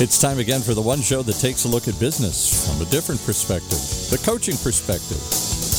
[0.00, 2.88] It's time again for the one show that takes a look at business from a
[2.88, 5.18] different perspective, the coaching perspective,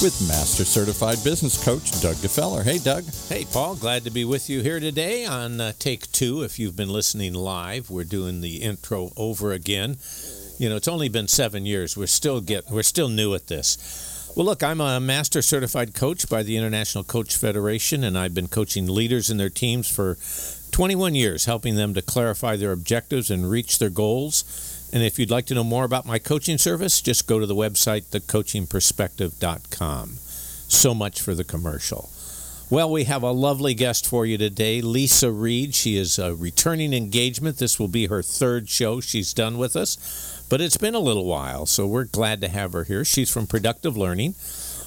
[0.03, 2.65] with Master Certified Business Coach Doug DeFeller.
[2.65, 3.05] Hey, Doug.
[3.29, 3.75] Hey, Paul.
[3.75, 6.41] Glad to be with you here today on uh, Take Two.
[6.41, 9.95] If you've been listening live, we're doing the intro over again.
[10.57, 11.95] You know, it's only been seven years.
[11.95, 14.31] We're still get we're still new at this.
[14.35, 18.49] Well, look, I'm a master certified coach by the International Coach Federation, and I've been
[18.49, 20.17] coaching leaders and their teams for
[20.71, 24.45] 21 years, helping them to clarify their objectives and reach their goals.
[24.91, 27.55] And if you'd like to know more about my coaching service, just go to the
[27.55, 30.17] website, thecoachingperspective.com.
[30.67, 32.09] So much for the commercial.
[32.71, 35.73] Well, we have a lovely guest for you today, Leisa Reid.
[35.73, 37.57] She is a returning engagement.
[37.57, 41.25] This will be her third show she's done with us, but it's been a little
[41.25, 43.03] while, so we're glad to have her here.
[43.03, 44.35] She's from Productive Learning,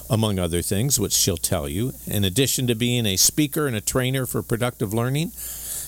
[0.09, 1.91] among other things, which she'll tell you.
[2.07, 5.33] In addition to being a speaker and a trainer for Productive Learning,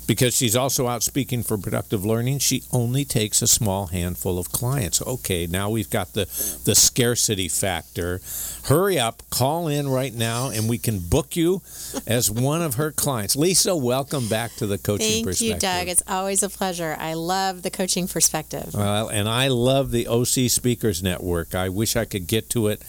[0.09, 4.51] Because she's also out speaking for productive learning, she only takes a small handful of
[4.51, 5.03] clients.
[5.03, 6.25] Okay, now we've got the,
[6.65, 8.23] the scarcity factor.
[8.65, 11.61] Hurry up, call in right now, and we can book you
[12.07, 13.37] as one of her clients.
[13.37, 15.57] Leisa, welcome back to the coaching Thank perspective.
[15.57, 15.89] you, Doug.
[15.89, 16.97] It's always a pleasure.
[16.99, 18.71] I love the coaching perspective.
[18.73, 21.55] Well, and I love the OC Speakers Network.
[21.55, 22.81] I wish I could get to it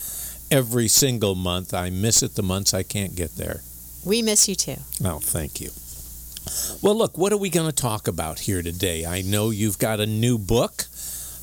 [0.49, 1.73] every single month.
[1.73, 3.59] I miss it the months I can't get there.
[4.05, 4.77] We miss you too.
[5.03, 5.71] Oh, thank you.
[6.81, 9.05] Well, look, what are we going to talk about here today?
[9.05, 10.85] I know you've got a new book,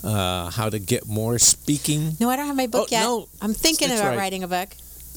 [0.03, 2.12] uh, How to Get More Speaking.
[2.21, 3.03] No, I don't have my book Oh, yet.
[3.03, 3.29] no.
[3.41, 4.19] I'm thinking about right.
[4.19, 4.69] writing a book.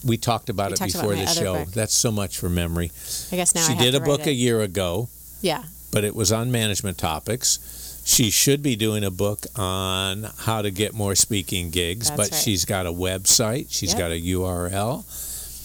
[0.06, 1.54] We talked about We it talked before my the show.
[1.66, 1.74] book.
[1.74, 2.92] That's so much for memory.
[3.32, 5.10] I guess now she did a book a year ago,
[5.42, 5.64] Yeah.
[5.92, 7.60] but it was on management topics.
[8.06, 12.32] She should be doing a book on how to get more speaking gigs, That's but
[12.32, 12.42] right.
[12.42, 14.00] she's got a website, She's Yep.
[14.00, 15.04] got a URL.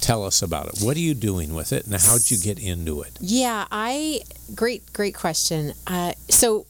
[0.00, 0.80] Tell us about it.
[0.80, 3.16] What are you doing with it, and how'd you get into it?
[3.20, 4.20] Yeah, I
[4.54, 5.72] great great question.
[5.86, 6.66] Uh, so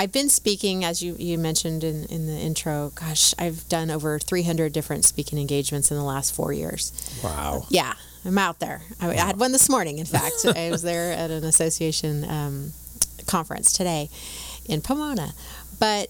[0.00, 2.90] I've been speaking, as you, you mentioned in, in the intro.
[2.94, 6.92] Gosh, I've done over 300 different speaking engagements in the last four years.
[7.22, 7.66] Wow.
[7.68, 7.92] Yeah,
[8.24, 8.80] I'm out there.
[8.98, 10.36] I, I had one this morning, in fact.
[10.56, 12.72] I was there at an association um,
[13.26, 14.08] conference today
[14.64, 15.34] in Pomona.
[15.78, 16.08] But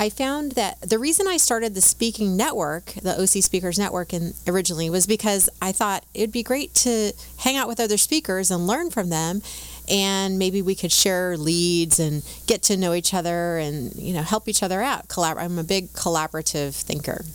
[0.00, 4.32] I found that the reason I started the speaking network, the OC Speakers Network, in,
[4.48, 8.66] originally was because I thought it'd be great to hang out with other speakers and
[8.66, 9.42] learn from them,
[9.90, 14.22] and maybe we could share leads and get to know each other and you know
[14.22, 15.06] help each other out.
[15.08, 17.26] Collab- I'm a big collaborative thinker.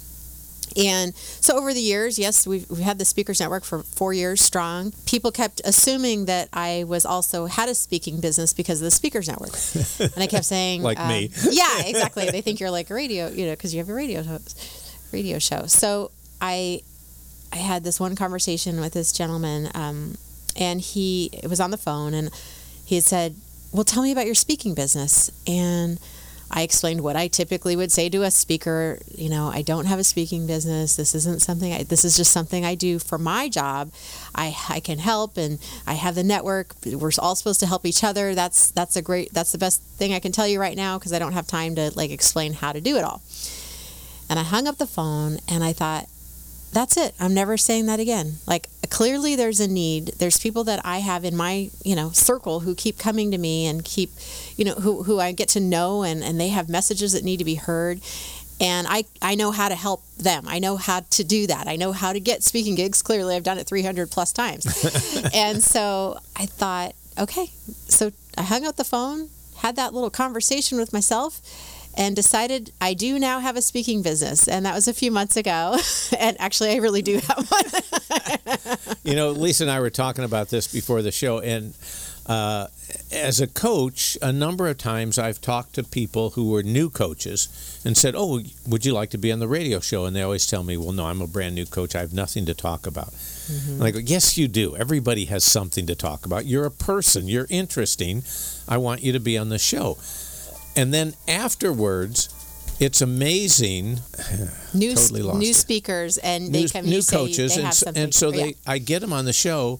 [0.77, 4.41] And so over the years, yes, we've, we've had the Speakers Network for four years
[4.41, 4.91] strong.
[5.05, 9.27] People kept assuming that I was also had a speaking business because of the Speakers
[9.27, 9.55] Network.
[9.99, 11.31] And I kept saying, Like um, me.
[11.49, 12.29] yeah, exactly.
[12.29, 14.23] They think you're like a radio, you know, because you have a radio
[15.11, 15.65] radio show.
[15.67, 16.81] So I,
[17.53, 20.17] I had this one conversation with this gentleman, um,
[20.57, 22.29] and he it was on the phone, and
[22.85, 23.35] he had said,
[23.71, 25.99] "Well, tell me about your speaking business." And
[26.51, 28.99] I explained what I typically would say to a speaker.
[29.13, 30.95] You know, I don't have a speaking business.
[30.95, 31.73] This isn't something.
[31.73, 33.91] I, this is just something I do for my job.
[34.33, 36.75] I I can help, and I have the network.
[36.85, 38.35] We're all supposed to help each other.
[38.35, 39.33] That's that's a great.
[39.33, 41.75] That's the best thing I can tell you right now because I don't have time
[41.75, 43.21] to like explain how to do it all.
[44.29, 46.07] And I hung up the phone, and I thought,
[46.75, 47.15] that's it.
[47.19, 48.35] I'm never saying that again.
[48.45, 50.07] Like clearly there's a need.
[50.19, 53.65] There's people that I have in my, you know, circle who keep coming to me
[53.65, 54.11] and keep,
[54.55, 57.37] you know, who, who I get to know and, and they have messages that need
[57.37, 58.01] to be heard.
[58.59, 60.45] And I, I know how to help them.
[60.47, 61.67] I know how to do that.
[61.67, 63.01] I know how to get speaking gigs.
[63.01, 64.65] Clearly I've done it 300 plus times.
[65.33, 67.47] and so I thought, okay.
[67.89, 71.41] So I hung up the phone, had that little conversation with myself
[71.97, 74.47] and decided I do now have a speaking business.
[74.47, 75.77] And that was a few months ago.
[76.19, 77.63] and actually, I really do have one.
[79.03, 81.75] You know, Leisa and I were talking about this before the show, and
[82.25, 82.67] uh,
[83.11, 87.81] as a coach, a number of times I've talked to people who were new coaches
[87.85, 90.47] and said, "Oh, would you like to be on the radio show?" And they always
[90.47, 91.95] tell me, "Well, no, I'm a brand new coach.
[91.95, 93.13] I have nothing to talk about."
[93.67, 94.75] And I go, "Yes, you do.
[94.75, 96.45] Everybody has something to talk about.
[96.45, 97.27] You're a person.
[97.27, 98.23] You're interesting.
[98.67, 99.97] I want you to be on the show."
[100.75, 102.29] And then afterwards,
[102.79, 103.99] it's amazing
[104.73, 108.03] new, Totally lost new speakers, and they new, come new coaches, and so, something.
[108.03, 108.43] and so yeah.
[108.43, 109.79] they, I get them on the show,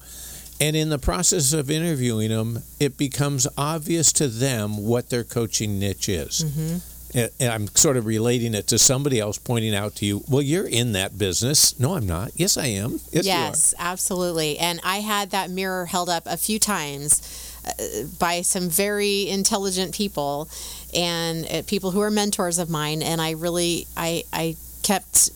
[0.60, 5.80] and in the process of interviewing them, it becomes obvious to them what their coaching
[5.80, 6.44] niche is.
[6.44, 7.28] Mm-hmm.
[7.40, 10.68] and I'm sort of relating it to somebody else pointing out to you, well, you're
[10.68, 11.78] in that business.
[11.80, 12.32] No, I'm not.
[12.36, 13.00] Yes, I am.
[13.12, 14.58] Yes, yes, absolutely.
[14.58, 17.22] And I had that mirror held up a few times
[17.66, 20.50] uh, by some very intelligent people
[20.94, 23.02] and uh, people who are mentors of mine.
[23.02, 25.32] And I really, I, I kept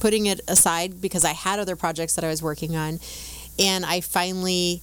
[0.00, 2.98] putting it aside because I had other projects that I was working on.
[3.58, 4.82] And I finally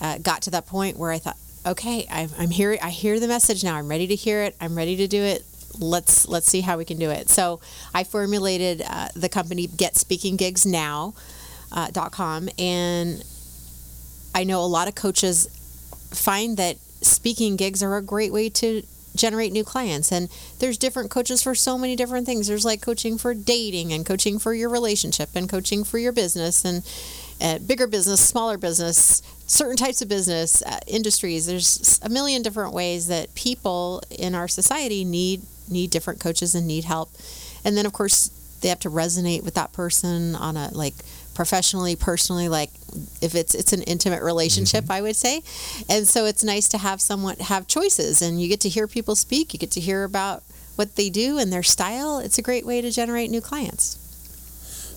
[0.00, 1.36] uh, got to that point where I thought,
[1.66, 2.78] okay, I'm, I'm here.
[2.82, 3.76] I hear the message now.
[3.76, 4.54] I'm ready to hear it.
[4.60, 5.44] I'm ready to do it.
[5.78, 7.28] Let's let's see how we can do it.
[7.28, 7.60] So
[7.92, 10.64] I formulated uh, the company Get Speaking Gigs.
[11.72, 11.88] Uh,
[12.58, 13.24] and
[14.34, 15.48] I know a lot of coaches
[16.12, 18.82] find that speaking gigs are a great way to
[19.14, 20.28] generate new clients and
[20.58, 24.38] there's different coaches for so many different things there's like coaching for dating and coaching
[24.38, 26.84] for your relationship and coaching for your business and
[27.40, 31.46] uh, bigger business smaller business certain types of business uh, industries.
[31.46, 36.66] There's a million different ways that people in our society need need different coaches and
[36.66, 37.10] need help.
[37.64, 38.30] And then of course
[38.60, 40.94] they have to resonate with that person on a like
[41.34, 42.70] professionally personally like
[43.20, 44.92] if it's it's an intimate relationship Mm-hmm.
[44.92, 45.42] i would say.
[45.88, 49.14] And so it's nice to have someone have choices and you get to hear people
[49.14, 50.42] speak you get to hear about
[50.76, 52.18] what they do and their style.
[52.18, 53.98] It's a great way to generate new clients.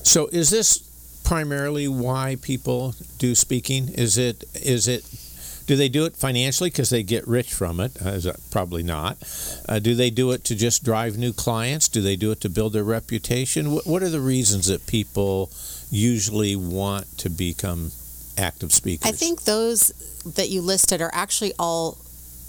[0.04, 0.89] So is this
[1.30, 3.88] primarily why people do speaking?
[3.90, 5.06] Is it is it
[5.68, 7.92] do they do it financially because they get rich from it?
[8.04, 9.18] Uh, probably not.
[9.70, 11.88] Uh, do they do it to just drive new clients?
[11.88, 13.72] Do they do it to build their reputation?
[13.72, 15.52] What, what are the reasons that people
[15.92, 17.92] usually want to become
[18.38, 19.12] active speakers?
[19.12, 19.90] i think those
[20.26, 21.98] that you listed are actually all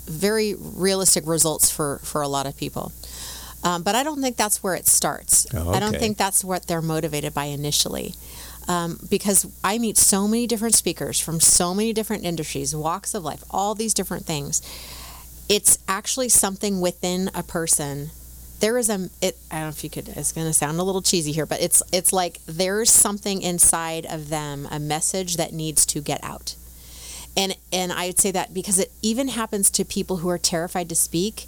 [0.06, 2.93] very realistic results for for a lot of people
[3.65, 6.67] um, but i don't think that's where it starts Oh, i don't think that's what
[6.69, 8.15] they're motivated by initially
[8.69, 13.25] um, because I meet so many different speakers from so many different industries, walks of
[13.25, 14.62] life, all these different things.
[15.49, 18.11] It's actually something within a person.
[18.61, 19.37] There is a it.
[19.51, 20.09] I don't know if you could.
[20.09, 24.07] It's going to sound a little cheesy here, but it's it's like there's something inside
[24.07, 26.55] of them, a message that needs to get out.
[27.37, 30.89] And and I would say that because it even happens to people who are terrified
[30.91, 31.47] to speak,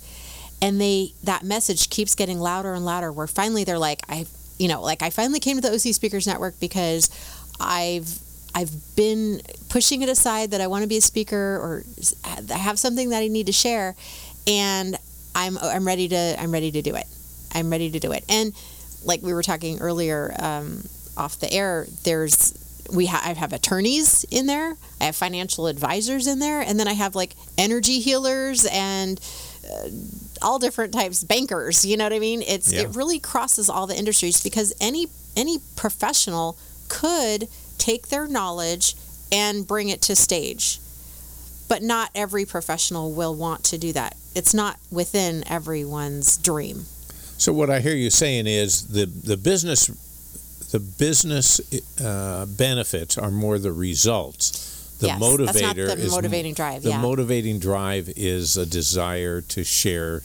[0.61, 3.13] and they that message keeps getting louder and louder.
[3.13, 4.27] Where finally they're like, I
[4.63, 7.11] you know, like I finally came to the OC Speakers Network because
[7.59, 8.17] I've
[8.55, 11.83] I've been pushing it aside that I want to be a speaker or
[12.25, 13.97] I have something that I need to share,
[14.47, 14.97] and
[15.35, 17.07] I'm I'm ready to I'm ready to do it.
[17.53, 18.25] I'm ready to do it.
[18.29, 18.53] And
[19.05, 20.85] like we were talking earlier um,
[21.17, 22.57] off the air, there's
[22.95, 26.87] we ha- I have attorneys in there, I have financial advisors in there, and then
[26.87, 29.19] I have like energy healers and
[29.69, 29.89] uh,
[30.43, 32.83] all different types bankers you know what i mean it's Yeah.
[32.83, 35.07] it really crosses all the industries because any
[35.37, 36.57] any professional
[36.89, 37.49] could
[37.79, 38.95] take their knowledge
[39.31, 40.79] and bring it to stage
[41.69, 46.85] but not every professional will want to do that it's not within everyone's dream
[47.39, 49.91] So what I hear you saying is the the business
[50.73, 51.61] the business
[52.01, 54.97] uh, benefits are more the results.
[55.01, 57.01] The Yes, motivator that's not the is motivating drive, The yeah.
[57.01, 60.23] motivating drive is a desire to share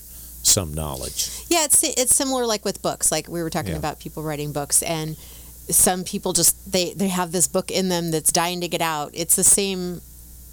[0.48, 1.30] some knowledge.
[1.50, 3.12] Yeah, it's it's similar like with books.
[3.12, 3.78] Like we were talking Yeah.
[3.78, 5.16] about people writing books and
[5.70, 9.12] some people just they they have this book in them that's dying to get out.
[9.14, 10.02] It's the same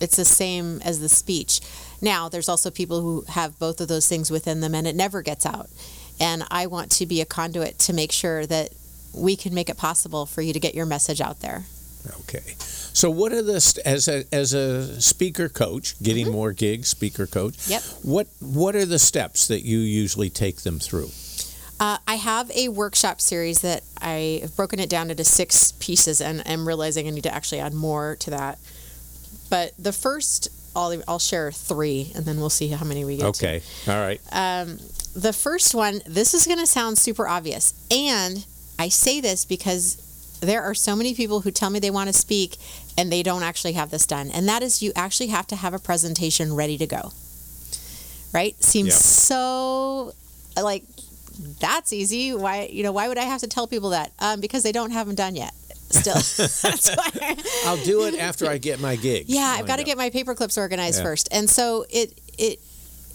[0.00, 1.61] it's the same as the speech.
[2.02, 5.23] Now, there's also people who have both of those things within them and it never
[5.23, 5.70] gets out.
[6.20, 8.71] And I want to be a conduit to make sure that
[9.14, 11.64] we can make it possible for you to get your message out there.
[12.20, 12.54] Okay.
[12.58, 17.54] So what are the as a as a speaker coach, getting more gigs, speaker coach?
[17.54, 17.73] Mm-hmm.
[17.73, 17.82] Yep.
[18.02, 21.11] What what are the steps that you usually take them through?
[21.80, 26.20] Uh, I have a workshop series that I have broken it down into six pieces,
[26.20, 28.58] and I'm realizing I need to actually add more to that.
[29.50, 33.23] But the first, I'll, I'll share three, and then we'll see how many we get.
[33.23, 33.28] to.
[33.28, 33.62] Okay.
[33.88, 34.20] All right.
[34.30, 34.78] Um,
[35.16, 38.46] the first one, this is going to sound super obvious, and
[38.78, 39.96] I say this because
[40.45, 42.57] there are so many people who tell me they want to speak
[42.97, 45.75] and they don't actually have this done, and that is you actually have to have
[45.75, 47.13] a presentation ready to go.
[48.33, 48.55] Right?
[48.63, 48.95] Seems Yeah.
[48.95, 50.13] so
[50.61, 50.85] like
[51.61, 52.33] that's easy.
[52.35, 54.13] Why you know why would I have to tell people that?
[54.19, 55.53] Um, because they don't have them done yet.
[55.91, 56.15] Still,
[56.63, 57.37] that's why.
[57.67, 59.27] I'll do it after I get my gig.
[59.29, 61.05] Yeah, I've got to get my paper clips organized Yeah.
[61.05, 62.59] first, and so it it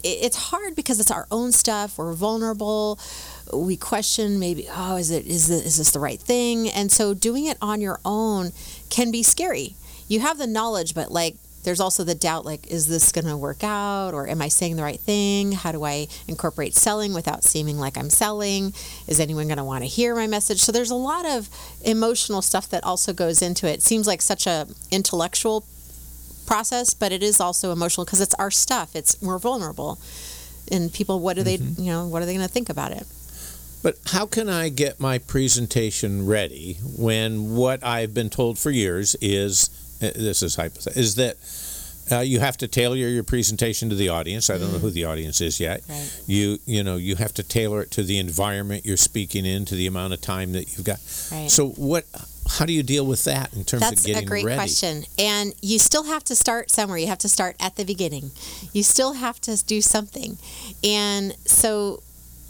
[0.04, 1.98] it- it's hard because it's our own stuff.
[1.98, 2.98] We're vulnerable.
[3.54, 6.70] We question maybe, oh, is it is this, is this the right thing?
[6.70, 8.52] And so doing it on your own
[8.90, 9.76] can be scary.
[10.08, 13.36] You have the knowledge, but like there's also the doubt like is this going to
[13.36, 15.52] work out or am I saying the right thing?
[15.52, 18.74] How do I incorporate selling without seeming like I'm selling?
[19.08, 20.62] Is anyone going to want to hear my message?
[20.62, 21.50] So there's a lot of
[21.84, 23.74] emotional stuff that also goes into it.
[23.74, 25.66] It seems like such a intellectual
[26.48, 28.96] process, but it is also emotional because it's our stuff.
[28.96, 30.00] It's we're vulnerable.
[30.72, 31.82] and people what are they mm-hmm.
[31.82, 33.06] you know what are they going to think about it
[33.82, 39.16] But how can I get my presentation ready when what I've been told for years
[39.22, 39.70] is
[40.02, 41.38] uh, this is hypothetical is that
[42.12, 44.50] uh, you have to tailor your presentation to the audience.
[44.50, 45.84] I don't know who the audience is yet.
[45.88, 46.22] Right.
[46.26, 49.76] You you know you have to tailor it to the environment you're speaking in, to
[49.76, 51.00] the amount of time that you've got.
[51.32, 51.50] Right.
[51.50, 52.06] So what?
[52.50, 54.22] How do you deal with that in terms That's of getting ready?
[54.22, 54.58] That's a great ready?
[54.58, 55.04] question.
[55.20, 56.98] And you still have to start somewhere.
[56.98, 58.32] You have to start at the beginning.
[58.74, 60.40] You still have to do something.
[60.84, 62.02] And so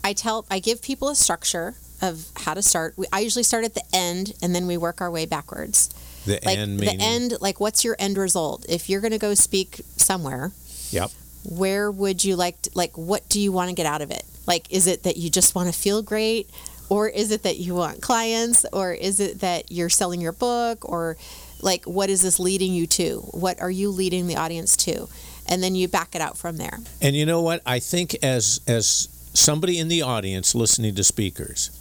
[0.03, 2.93] I tell I give people a structure of how to start.
[2.97, 5.89] We, I usually start at the end and then we work our way backwards.
[6.25, 8.65] The Like end the end like what's your end result?
[8.69, 10.51] If you're going to go speak somewhere,
[10.91, 11.11] Yep.
[11.45, 14.23] where would you like to, like what do you want to get out of it
[14.47, 16.49] like is it that you just want to feel great
[16.89, 20.87] or is it that you want clients or is it that you're selling your book
[20.89, 21.15] or
[21.61, 25.07] like what is this leading you to what are you leading the audience to
[25.47, 27.61] and then you back it out from there And you know what?
[27.67, 29.07] I think as as
[29.39, 31.71] somebody in the audience listening to speakers,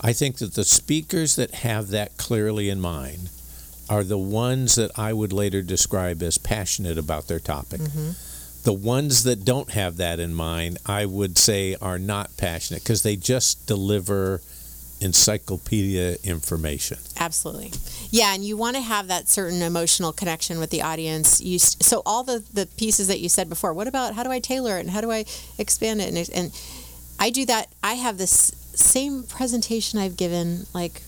[0.00, 3.30] I think that the speakers that have that clearly in mind
[3.88, 7.80] are the ones that I would later describe as passionate about their topic.
[7.80, 8.10] Mm-hmm.
[8.64, 13.02] The ones that don't have that in mind, I would say are not passionate because
[13.02, 14.40] they just deliver
[15.00, 16.96] encyclopedia information.
[17.20, 17.72] absolutely.
[18.10, 21.40] Yeah and you want to have that certain emotional connection with the audience.
[21.42, 24.38] You so all the the pieces that you said before what about how do i
[24.38, 25.26] tailor it and how do i
[25.58, 26.08] expand it?
[26.08, 26.52] And, and
[27.18, 31.02] i do that i have this same presentation i've given like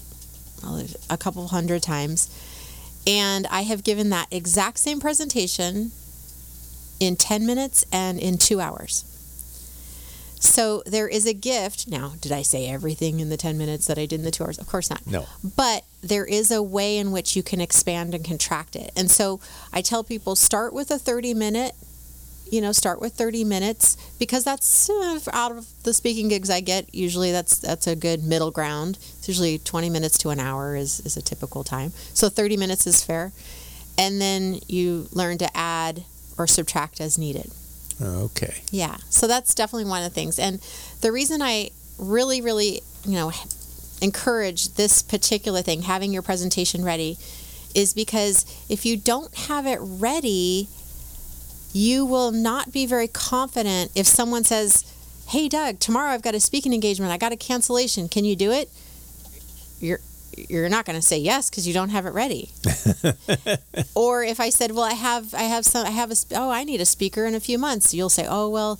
[0.62, 2.28] well, a couple hundred times.
[3.06, 5.92] And i have given that exact same presentation
[6.98, 9.04] in 10 minutes and in two hours.
[10.38, 11.88] So there is a gift.
[11.88, 14.44] Now did i say everything in the 10 minutes that i did in the two
[14.44, 14.58] hours?
[14.58, 15.06] Of course not.
[15.06, 15.26] No.
[15.56, 18.90] but there is a way in which you can expand and contract it.
[18.96, 19.40] And so
[19.72, 21.72] I tell people start with a 30 minute,
[22.50, 26.60] you know, start with 30 minutes because that's uh, out of the speaking gigs I
[26.60, 26.94] get.
[26.94, 28.98] Usually that's that's a good middle ground.
[29.18, 31.92] It's usually 20 minutes to an hour is, is a typical time.
[32.14, 33.32] So 30 minutes is fair.
[33.98, 36.04] And then you learn to add
[36.38, 37.50] or subtract as needed.
[38.00, 38.62] Okay.
[38.70, 38.96] Yeah.
[39.08, 40.38] So that's definitely one of the things.
[40.38, 40.60] And
[41.00, 43.32] the reason I really, really, you know,
[44.02, 47.16] encourage this particular thing, having your presentation ready,
[47.74, 50.68] is because if you don't have it ready,
[51.76, 54.90] you will not be very confident if someone says,
[55.28, 57.12] Hey, Doug, tomorrow I've got a speaking engagement.
[57.12, 58.08] I got a cancellation.
[58.08, 58.70] Can you do it?
[59.78, 60.00] You're
[60.36, 62.50] you're not going to say yes because you don't have it ready.
[63.94, 66.62] or if I said, "Well, I have, I have some, I have a, oh, I
[66.64, 68.78] need a speaker in a few months," you'll say, "Oh, well,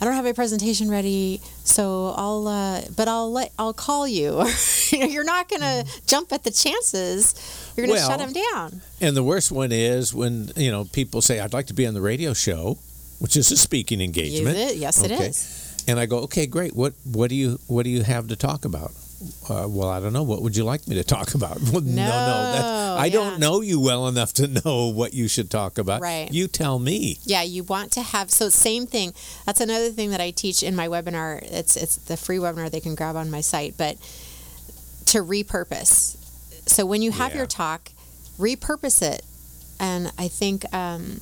[0.00, 4.42] I don't have a presentation ready, so I'll, uh, but I'll let, I'll call you."
[4.92, 7.34] you're not going to jump at the chances.
[7.76, 8.82] You're going to Well, shut them down.
[9.00, 11.94] And the worst one is when, you know, people say, I'd like to be on
[11.94, 12.78] the radio show,
[13.18, 14.56] which is a speaking engagement.
[14.56, 14.76] It.
[14.76, 15.28] Yes, it Okay.
[15.28, 15.84] is.
[15.88, 16.74] And I go, okay, great.
[16.74, 18.90] What what do you what do you have to talk about?
[19.48, 20.22] Uh, well, I don't know.
[20.22, 21.58] What would you like me to talk about?
[21.72, 22.52] Well, no, no.
[22.52, 22.64] That's,
[23.00, 23.12] I yeah.
[23.12, 26.00] don't know you well enough to know what you should talk about.
[26.02, 26.30] Right.
[26.30, 27.18] You tell me.
[27.24, 29.14] Yeah, you want to have so same thing.
[29.46, 31.42] That's another thing that I teach in my webinar.
[31.42, 33.96] It's it's the free webinar they can grab on my site, but
[35.06, 36.16] to repurpose.
[36.68, 37.38] So when you have Yeah.
[37.38, 37.92] your talk,
[38.38, 39.22] repurpose it.
[39.78, 41.20] And I think um,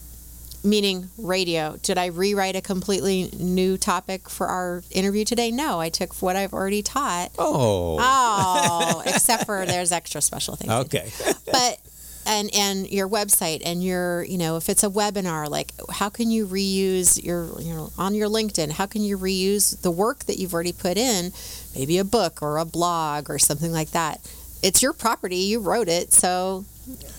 [0.64, 1.76] meaning radio.
[1.82, 5.50] Did I rewrite a completely new topic for our interview today?
[5.50, 7.30] No, I took what I've already taught.
[7.38, 7.98] Oh.
[8.00, 10.72] Oh, except for there's extra special things.
[10.72, 11.12] Okay.
[11.52, 11.78] but
[12.26, 16.30] and and your website and your you know if it's a webinar like how can
[16.30, 20.38] you reuse your you know on your linkedin how can you reuse the work that
[20.38, 21.32] you've already put in
[21.74, 24.20] maybe a book or a blog or something like that
[24.62, 26.64] it's your property you wrote it so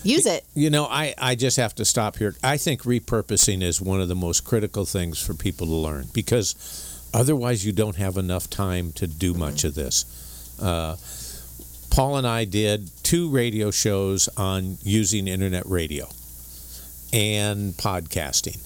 [0.02, 2.34] use it You know, I, I just have to stop here.
[2.42, 6.54] I think repurposing is one of the most critical things for people to learn because
[7.12, 10.04] otherwise you don't have enough time to do much of this.
[10.60, 10.96] Uh,
[11.90, 16.08] Paul and I did two radio shows on using internet radio
[17.12, 18.62] and podcasting.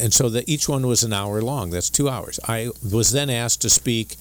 [0.00, 1.70] And so that each one was an hour long.
[1.70, 2.40] That's two hours.
[2.46, 4.16] I was then asked to speak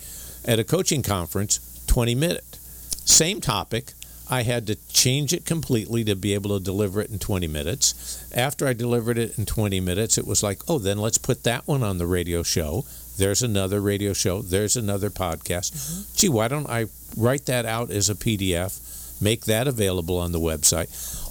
[0.45, 2.59] at a coaching conference, 20 minute.
[3.03, 3.93] Same topic.
[4.29, 8.25] I had to change it completely to be able to deliver it in 20 minutes.
[8.33, 11.67] After I delivered it in 20 minutes, it was like, oh, then let's put that
[11.67, 12.85] one on the radio show.
[13.17, 14.41] There's another radio show.
[14.41, 15.73] There's another podcast.
[15.73, 16.01] Mm-hmm.
[16.15, 20.39] Gee, why don't I write that out as a PDF, make that available on the
[20.39, 20.89] website?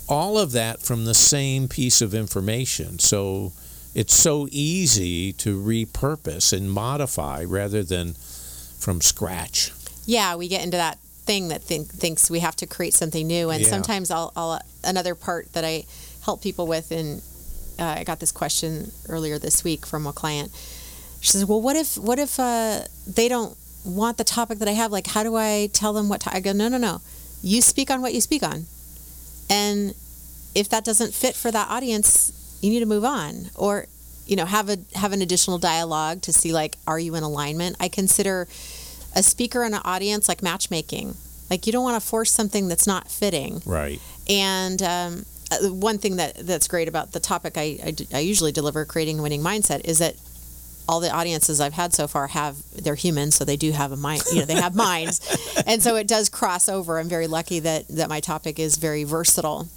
[0.09, 2.99] All of that from the same piece of information.
[2.99, 3.53] So
[3.95, 8.15] it's so easy to repurpose and modify rather than
[8.79, 9.73] from scratch.
[10.05, 13.51] yeah we get into that thing that think, thinks we have to create something new
[13.51, 13.71] and Yeah.
[13.71, 15.85] sometimes I'll, I'll another part that i
[16.25, 17.23] help people with and
[17.79, 20.51] uh, i got this question earlier this week from a client
[21.21, 24.73] She says, "Well, what if what if uh, they don't want the topic that I
[24.83, 24.93] have?
[24.93, 26.35] Like, how do I tell them what?" To-?
[26.37, 27.01] I go, "No, no, no.
[27.43, 28.67] You speak on what you speak on,
[29.49, 29.95] and
[30.55, 33.87] if that doesn't fit for that audience, you need to move on, or
[34.27, 37.77] you know, have a have an additional dialogue to see like, are you in alignment?
[37.81, 38.47] I consider
[39.15, 41.17] a speaker and an audience like matchmaking.
[41.51, 44.01] Like, you don't want to force something that's not fitting, Right.
[44.29, 48.85] and um, uh, one thing that that's great about the topic I I usually deliver,
[48.87, 50.17] creating a winning mindset, is that
[50.89, 53.97] all the audiences I've had so far have they're human, so they do have a
[53.97, 54.23] mind.
[54.33, 55.21] You know, they have minds,
[55.67, 56.99] and so it does cross over.
[56.99, 59.69] I'm very lucky that that my topic is very versatile.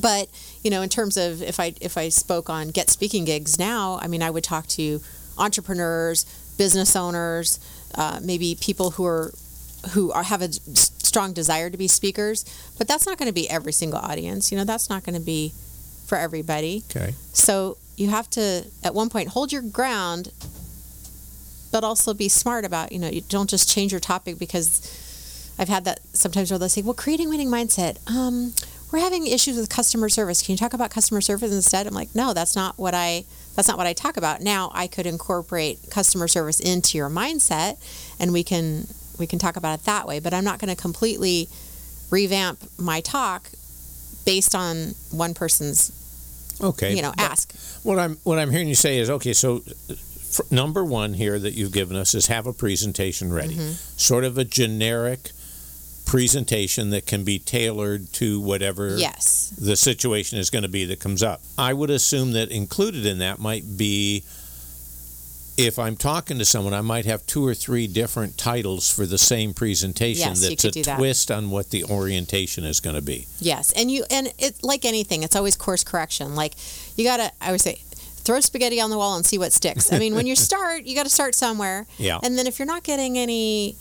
[0.00, 0.28] But
[0.64, 3.98] you know, in terms of if I if I spoke on get speaking gigs now,
[4.02, 5.00] I mean, I would talk to
[5.38, 6.24] entrepreneurs,
[6.58, 7.60] business owners,
[7.94, 9.32] uh, maybe people who are
[9.90, 12.44] who are, have a strong desire to be speakers.
[12.76, 14.50] But that's not going to be every single audience.
[14.50, 15.52] You know, that's not going to be
[16.06, 16.82] for everybody.
[16.90, 17.14] Okay.
[17.32, 20.32] So you have to, at one point, hold your ground,
[21.72, 25.68] but also be smart about, you know, you don't just change your topic because I've
[25.68, 28.52] had that sometimes where they'll say, well, creating winning mindset, um,
[28.92, 30.42] we're having issues with customer service.
[30.42, 31.86] Can you talk about customer service instead?
[31.86, 33.24] I'm like, no, that's not what I,
[33.54, 34.40] that's not what I talk about.
[34.42, 37.78] Now I could incorporate customer service into your mindset
[38.20, 38.86] and we can,
[39.18, 41.48] we can talk about it that way, but I'm not going to completely
[42.10, 43.50] revamp my talk
[44.24, 45.90] based on one person's,
[46.62, 46.94] Okay.
[46.94, 47.54] you know, ask.
[47.82, 49.32] What I'm what I'm hearing you say is okay.
[49.32, 49.62] So,
[50.50, 53.72] number one here that you've given us is have a presentation ready, Mm-hmm.
[53.96, 55.30] sort of a generic
[56.06, 59.52] presentation that can be tailored to whatever Yes.
[59.58, 61.42] the situation is going to be that comes up.
[61.58, 64.22] I would assume that included in that might be
[65.58, 69.16] if I'm talking to someone, I might have two or three different titles for the
[69.16, 70.98] same presentation Yes, you that's could a do that.
[70.98, 73.26] twist on what the orientation is going to be.
[73.40, 76.34] Yes, and you and it like anything, it's always course correction.
[76.34, 76.52] Like
[76.96, 77.76] you gotta, I would say,
[78.18, 79.90] throw spaghetti on the wall and see what sticks.
[79.92, 81.86] I mean, when you start, you got to start somewhere.
[81.96, 82.18] Yeah.
[82.22, 83.76] And then if you're not getting any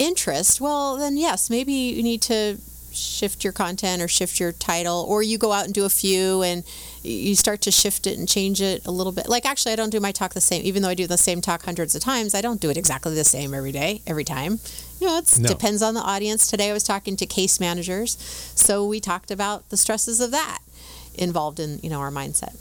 [0.00, 2.58] interest, well, then yes, maybe you need to
[2.92, 6.42] shift your content or shift your title, or you go out and do a few
[6.42, 6.64] and
[7.02, 9.28] you start to shift it and change it a little bit.
[9.28, 11.40] Like actually, I don't do my talk the same, even though I do the same
[11.40, 12.34] talk hundreds of times.
[12.34, 14.58] I don't do it exactly the same every day, every time.
[15.00, 15.48] You know, it No.
[15.48, 16.46] depends on the audience.
[16.48, 18.18] Today, I was talking to case managers,
[18.54, 20.58] so we talked about the stresses of that
[21.14, 22.54] involved in you know our mindset.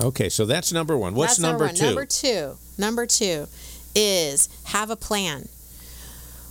[0.00, 1.14] Okay, so that's number one.
[1.14, 1.74] What's That's number one.
[1.74, 1.84] two?
[1.86, 2.56] Number two.
[2.78, 3.48] Number two
[3.94, 5.48] is have a plan,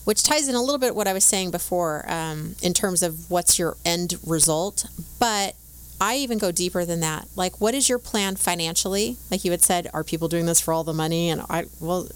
[0.05, 3.29] which ties in a little bit what I was saying before um, in terms of
[3.29, 4.85] what's your end result.
[5.19, 5.55] But
[6.01, 7.27] I even go deeper than that.
[7.35, 9.17] Like, what is your plan financially?
[9.29, 11.29] Like you had said, are people doing this for all the money?
[11.29, 12.09] And I well.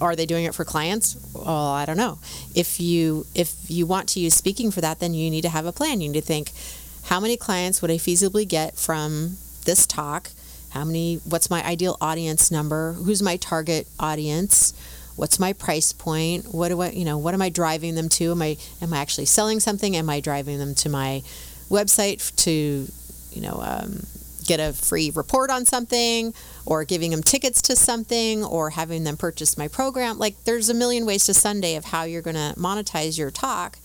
[0.00, 1.16] Are they doing it for clients?
[1.32, 2.18] Well, I don't know.
[2.52, 5.66] If you if you want to use speaking for that, then you need to have
[5.66, 6.00] a plan.
[6.00, 6.50] You need to think,
[7.04, 10.30] how many clients would I feasibly get from this talk?
[10.72, 14.72] how many what's my ideal audience number who's my target audience
[15.16, 16.46] what's my price point?
[16.52, 18.32] What do i you know what am i driving them to?
[18.32, 19.96] Am i am i actually selling something?
[19.96, 21.22] Am i driving them to my
[21.68, 22.86] website to
[23.32, 24.04] you know um,
[24.46, 26.34] get a free report on something
[26.66, 30.18] or giving them tickets to something or having them purchase my program?
[30.18, 33.78] Like there's a million ways to sunday of how you're going to monetize your talk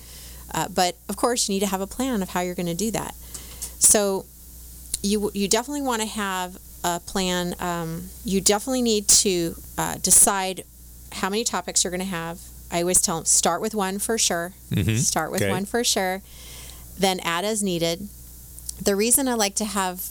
[0.53, 2.73] uh, but of course you need to have a plan of how you're going to
[2.73, 3.15] do that.
[3.79, 4.25] So
[5.03, 7.55] you you definitely want to have a plan.
[7.59, 10.63] Um, you definitely need to uh, decide
[11.13, 12.39] how many topics you're going to have.
[12.71, 14.53] I always tell them start with one for sure.
[14.97, 15.51] Start with Okay.
[15.51, 16.21] one for sure.
[16.99, 18.07] Then add as needed.
[18.81, 20.09] The reason I like to have,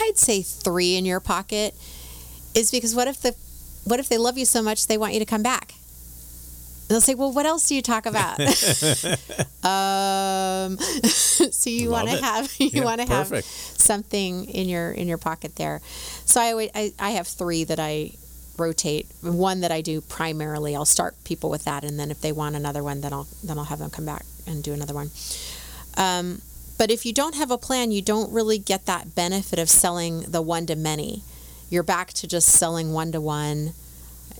[0.00, 1.74] I'd say three in your pocket,
[2.54, 3.34] is because what if the
[3.84, 5.72] what if they love you so much they want you to come back?
[6.88, 8.38] And they'll say, "Well, what else do you talk about?"
[9.64, 15.08] um, so you want to have you Yeah, want to have something in your in
[15.08, 15.80] your pocket there.
[16.24, 18.12] So I, always- I I have three that I
[18.58, 19.06] rotate.
[19.22, 20.74] One that I do primarily.
[20.74, 23.58] I'll start people with that, and then if they want another one, then I'll then
[23.58, 25.10] I'll have them come back and do another one.
[25.96, 26.42] Um,
[26.78, 30.20] but if you don't have a plan, you don't really get that benefit of selling
[30.22, 31.22] the one to many.
[31.68, 33.74] You're back to just selling one to one.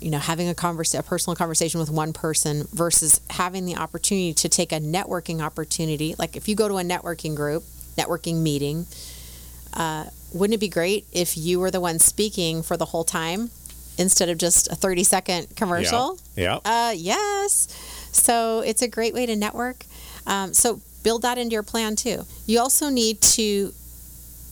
[0.01, 4.33] You know, having a converse, a personal conversation with one person versus having the opportunity
[4.35, 6.15] to take a networking opportunity.
[6.17, 7.65] Like if you go to a networking group,
[7.97, 8.87] networking meeting,
[9.75, 13.51] uh, wouldn't it be great if you were the one speaking for the whole time
[13.99, 16.19] instead of just a 30 second commercial?
[16.37, 16.59] Yeah.
[16.65, 17.69] Uh, yes.
[18.13, 19.85] So it's a great way to network.
[20.27, 22.25] Um, so build that into your plan too.
[22.47, 23.73] You also need to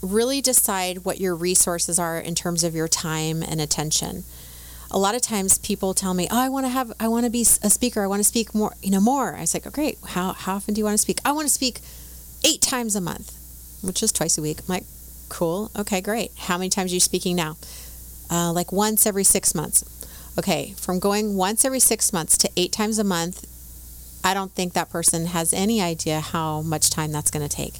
[0.02, 4.24] really decide what your resources are in terms of your time and attention.
[4.90, 7.30] A lot of times people tell me, "Oh, I want to have I want to
[7.30, 8.02] be a speaker.
[8.02, 9.98] I want to speak more, you know, more." I was like, "Oh, great.
[10.06, 11.80] How how often do you want to speak?" "I want to speak
[12.44, 13.32] 8 times a month."
[13.82, 14.60] Which is twice a week.
[14.60, 14.84] I'm like,
[15.28, 15.70] "Cool.
[15.76, 16.30] Okay, great.
[16.36, 17.56] How many times are you speaking now?"
[18.30, 19.84] Uh, like once every 6 months.
[20.38, 23.46] okay, from going once every six months to eight times a month,
[24.22, 27.74] I don't think that person has any idea how much time that's going to take.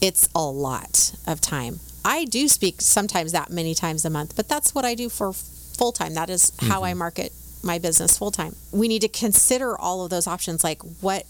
[0.00, 1.80] It's a lot of time.
[2.04, 5.32] I do speak sometimes that many times a month, but that's what I do for
[5.32, 6.14] full time.
[6.14, 8.54] That is how I market my business full time.
[8.72, 11.24] We need to consider all of those options like what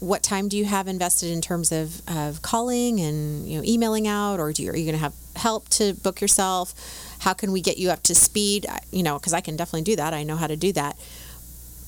[0.00, 4.06] what time do you have invested in terms of, of calling and you know emailing
[4.06, 4.40] out?
[4.40, 6.74] Or do you, are you going to have help to book yourself?
[7.20, 8.66] How can we get you up to speed?
[8.90, 10.12] You know because i can definitely do that.
[10.12, 10.98] I know how to do that.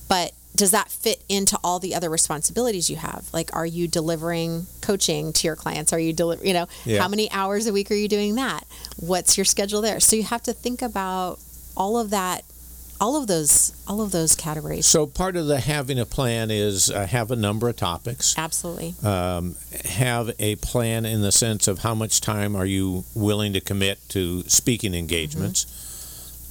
[0.09, 3.27] But does that fit into all the other responsibilities you have?
[3.33, 5.93] Like are you delivering coaching to your clients?
[5.93, 7.01] Are you deli- you know Yeah.
[7.01, 8.65] how many hours a week are you doing that?
[8.97, 9.99] What's your schedule there?
[9.99, 11.39] So you have to think about
[11.75, 12.43] all of that
[12.99, 16.89] all of those all of those categories So part of the having a plan is
[16.89, 18.35] uh, have a number of topics.
[18.37, 19.55] absolutely Um,
[19.85, 23.99] have a plan in the sense of how much time are you willing to commit
[24.09, 25.65] to speaking engagements.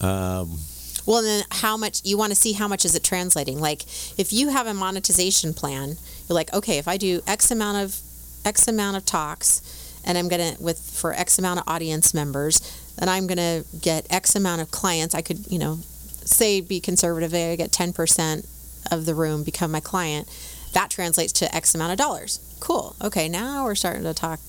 [0.01, 0.59] Um,
[1.07, 3.61] Well, then how much you want to see how much is it translating?
[3.61, 3.83] Like
[4.19, 5.97] if you have a monetization plan,
[6.29, 8.01] you're like, okay, if I do X amount of
[8.45, 9.63] X amount of talks
[10.05, 12.61] and I'm going to with for X amount of audience members,
[12.99, 15.15] then I'm going to get X amount of clients.
[15.15, 15.79] I could, you know,
[16.27, 18.47] say be conservative, I get 10%
[18.93, 20.29] of the room become my client.
[20.73, 22.41] That translates to X amount of dollars.
[22.61, 22.97] Cool.
[23.03, 24.41] Okay, now we're starting to talk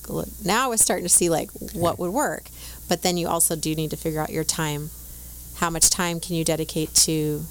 [0.44, 2.50] now we're starting to see like what would work.
[2.88, 4.90] But then you also do need to figure out your time
[5.56, 7.42] how much time can you dedicate to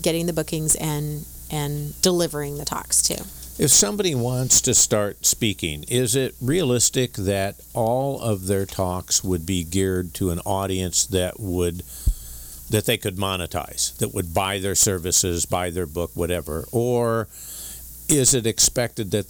[0.00, 3.22] getting the bookings and and delivering the talks too
[3.56, 9.46] if somebody wants to start speaking, is it realistic that all of their talks would
[9.46, 11.84] be geared to an audience that would
[12.74, 17.28] that they could monetize, that would buy their services, buy their book, whatever, or
[18.08, 19.26] is it expected that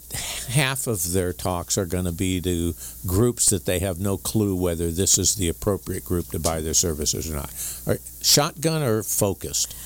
[0.48, 2.72] half of their talks are going to be to
[3.07, 6.72] groups that they have no clue whether this is the appropriate group to buy their
[6.74, 7.52] services or not?
[7.87, 9.76] Or shotgun or focused?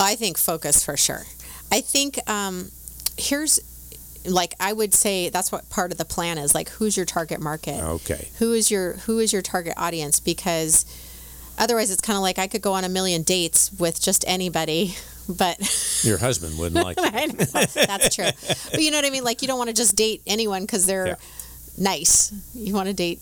[0.00, 1.24] i think focus for sure
[1.72, 2.70] i think um,
[3.16, 3.58] here's
[4.24, 7.40] like i would say that's what part of the plan is like who's your target
[7.40, 8.28] market Okay.
[8.38, 10.84] who is your who is your target audience because
[11.58, 14.94] otherwise it's kind of like i could go on a million dates with just anybody
[15.28, 15.58] but
[16.04, 17.38] Your husband wouldn't like it.
[17.74, 18.30] That's true
[18.70, 20.86] but you know what i mean like you don't want to just date anyone because
[20.86, 21.14] they're Yeah.
[21.76, 23.20] nice you want to date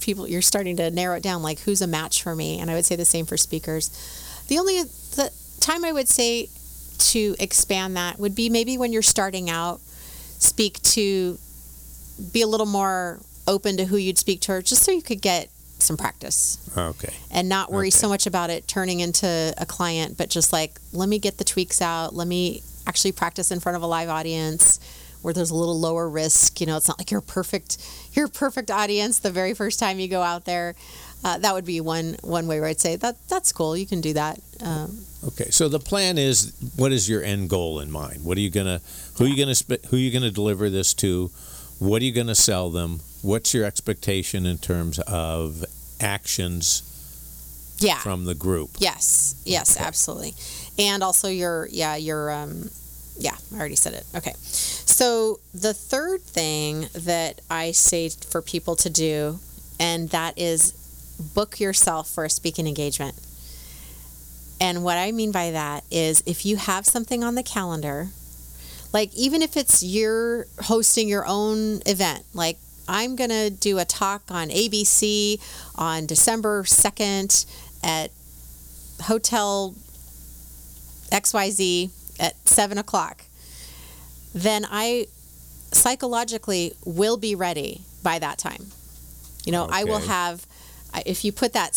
[0.00, 2.74] people you're starting to narrow it down like who's a match for me and i
[2.74, 3.90] would say the same for speakers
[4.48, 6.48] the only the time i would say
[6.98, 9.80] to expand that would be maybe when you're starting out
[10.38, 11.38] speak to
[12.32, 15.48] be a little more open to who you'd speak to just so you could get
[15.82, 17.12] some practice Okay.
[17.30, 17.90] and not worry Okay.
[17.90, 21.44] so much about it turning into a client, but just like, let me get the
[21.44, 22.14] tweaks out.
[22.14, 24.78] Let me actually practice in front of a live audience
[25.22, 26.60] where there's a little lower risk.
[26.60, 27.76] You know, it's not like you're perfect,
[28.14, 30.74] you're perfect audience the very first time you go out there.
[31.22, 33.76] Uh, that would be one one way where I'd say that that's cool.
[33.76, 34.40] You can do that.
[34.62, 38.24] Um, Okay, so the plan is what is your end goal in mind?
[38.24, 38.80] What are you gonna
[39.18, 39.54] who are you gonna
[39.88, 41.30] who are you gonna deliver this to?
[41.78, 43.00] What are you gonna sell them?
[43.22, 45.64] What's your expectation in terms of
[46.00, 46.82] actions
[47.78, 47.98] yeah.
[47.98, 48.70] from the group?
[48.78, 49.84] Yes, yes, Okay.
[49.84, 50.34] absolutely.
[50.78, 52.70] And also your yeah, your um
[53.18, 54.04] yeah, I already said it.
[54.14, 54.32] Okay.
[54.40, 59.38] So the third thing that I say for people to do
[59.78, 60.72] and that is
[61.34, 63.14] book yourself for a speaking engagement.
[64.60, 68.08] And what I mean by that is if you have something on the calendar,
[68.92, 72.58] like even if it's you're hosting your own event, like
[72.90, 75.40] I'm going to do a talk on ABC
[75.76, 77.46] on December 2nd
[77.84, 78.10] at
[79.02, 79.76] Hotel
[81.12, 83.22] XYZ at 7 o'clock,
[84.34, 85.06] then I
[85.70, 88.66] psychologically will be ready by that time.
[89.44, 90.44] You know, I will have
[91.06, 91.76] if you put that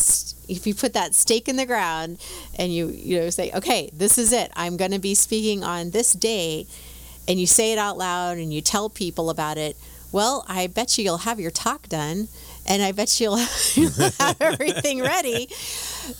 [0.49, 2.17] if you put that stake in the ground
[2.57, 4.51] and you you know say okay this is it.
[4.55, 6.65] I'm going to be speaking on this day
[7.27, 9.77] and you say it out loud and you tell people about it
[10.13, 12.29] well i bet you you'll have your talk done
[12.65, 13.35] and i bet you'll
[14.19, 15.49] have everything ready.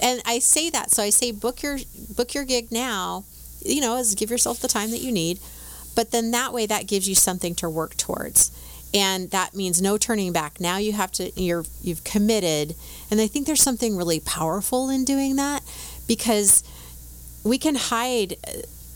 [0.02, 1.78] And i say that so i say book your
[2.14, 3.24] book your gig now
[3.66, 5.40] you know as give yourself the time that you need.
[5.96, 8.52] But then that way that gives you something to work towards.
[8.96, 10.60] And that means no turning back.
[10.60, 12.76] Now you have to you're you've committed.
[13.10, 15.64] And i think there's something really powerful in doing that
[16.08, 16.64] because
[17.44, 18.36] we can hide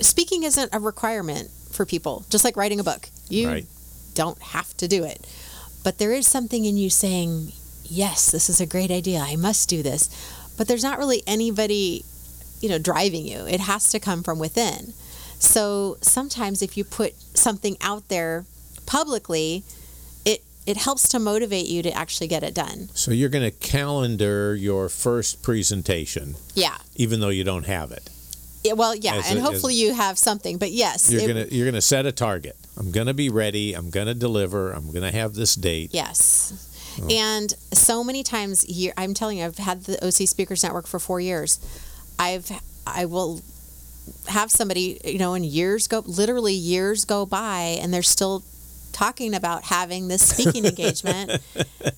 [0.01, 3.09] speaking isn't a requirement for people just like writing a book.
[3.29, 3.65] You Right.
[4.17, 5.25] Don't have to do it.
[5.83, 7.53] But there is something in you saying
[7.83, 9.19] yes this is a great idea.
[9.19, 10.09] I must do this.
[10.57, 12.03] But there's not really anybody
[12.59, 13.45] you know driving you.
[13.45, 14.93] It has to come from within.
[15.39, 18.45] So sometimes if you put something out there
[18.87, 19.63] publicly
[20.25, 22.89] it it helps to motivate you to actually get it done.
[22.95, 26.77] So you're gonna calendar your first presentation, yeah.
[26.95, 28.09] even though you don't have it.
[28.67, 30.57] Yeah, well, yeah, As and a- hopefully you have something.
[30.57, 32.55] But yes, You're it- gonna you're gonna set a target.
[32.77, 33.73] I'm gonna be ready.
[33.73, 34.71] I'm gonna deliver.
[34.71, 35.91] I'm gonna have this date.
[35.93, 36.53] Yes.
[37.01, 37.07] Oh.
[37.11, 40.99] And so many times here, I'm telling you, I've had the OC Speakers Network for
[40.99, 41.59] four years.
[42.17, 42.49] I've,
[42.87, 43.41] I will
[44.27, 48.43] have somebody, you know, and years go, literally years go by, and they're still
[48.93, 51.39] talking about having this speaking engagement.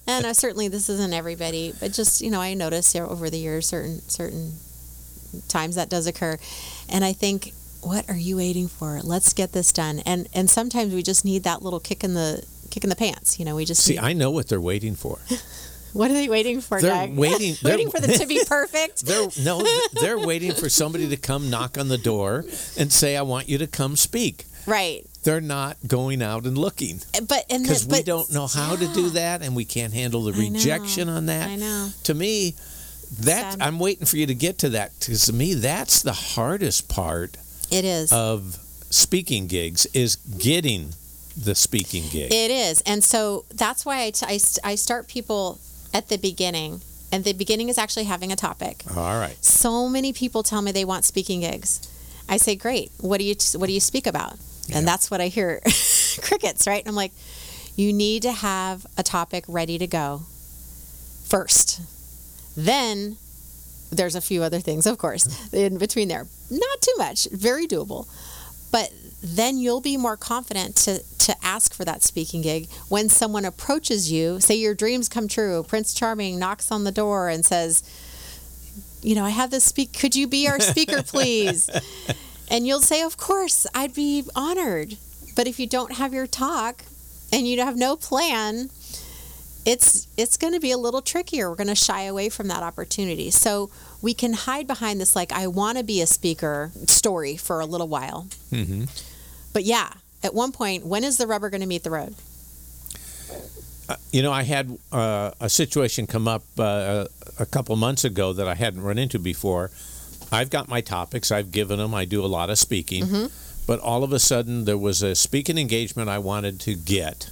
[0.05, 3.67] And uh, certainly this isn't everybody, but just, you know, I notice over the years
[3.67, 4.51] certain, certain
[5.47, 6.37] times that does occur.
[6.89, 8.99] And I think, what are you waiting for?
[9.03, 9.99] Let's get this done.
[10.05, 13.39] And, and sometimes we just need that little kick in the, kick in the pants.
[13.39, 15.17] You know, we just See, need- I know what they're waiting for.
[15.93, 17.15] what are they waiting for, They're Doug?
[17.17, 19.05] waiting- they're- waiting for them to be perfect.
[19.05, 22.45] They're no, they're waiting for somebody to come knock on the door
[22.77, 25.05] and say, "I want you to come speak." right.
[25.23, 29.09] They're not going out and looking eh, But because we don't know how to do
[29.09, 31.49] that, and we can't handle the rejection on that.
[31.49, 31.89] I know.
[32.03, 32.55] To me,
[33.21, 33.57] that.
[33.59, 37.37] I'm waiting for you to get to that because to me, that's the hardest part
[37.71, 38.11] It is.
[38.11, 38.57] of
[38.89, 40.89] speaking gigs is getting
[41.37, 42.33] the speaking gig.
[42.33, 42.81] It is.
[42.81, 45.59] And so that's why I, t- I, st- I start people
[45.93, 46.81] at the beginning.
[47.11, 48.83] And the beginning is actually having a topic.
[48.95, 49.35] All right.
[49.43, 51.79] So many people tell me they want speaking gigs.
[52.29, 52.91] I say, great.
[52.99, 54.33] What do you what do you speak about?
[54.71, 55.61] And that's what I hear,
[56.21, 56.83] crickets, right?
[56.87, 57.11] I'm like,
[57.75, 60.21] you need to have a topic ready to go
[61.27, 61.81] first.
[62.55, 63.17] Then
[63.91, 66.27] there's a few other things, of course, in between there.
[66.49, 68.07] Not too much, very doable.
[68.71, 73.45] But then you'll be more confident to, to ask for that speaking gig when someone
[73.45, 74.39] approaches you.
[74.39, 75.63] Say your dreams come true.
[75.63, 77.83] Prince Charming knocks on the door and says,
[79.01, 79.93] You know, I have this speak.
[79.93, 81.69] Could you be our speaker, please?
[82.49, 84.97] and you'll say, Of course, I'd be honored.
[85.35, 86.83] But if you don't have your talk
[87.31, 88.69] and you have no plan,
[89.65, 91.49] it's it's going to be a little trickier.
[91.49, 93.29] We're going to shy away from that opportunity.
[93.31, 93.69] So
[94.01, 97.65] we can hide behind this like I want to be a speaker story for a
[97.65, 98.27] little while.
[98.49, 98.85] hmm
[99.53, 99.89] But yeah,
[100.23, 102.15] at one point, when is the rubber going to meet the road?
[104.11, 107.05] You know, I had uh, a situation come up uh,
[107.39, 109.71] a couple months ago that I hadn't run into before.
[110.31, 113.29] I've got my topics, I've given them, I do a lot of speaking,
[113.65, 117.31] but all of a sudden there was a speaking engagement I wanted to get,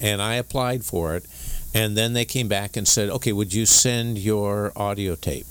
[0.00, 1.26] and I applied for it.
[1.74, 5.46] And then they came back and said, okay, would you send your audio tape?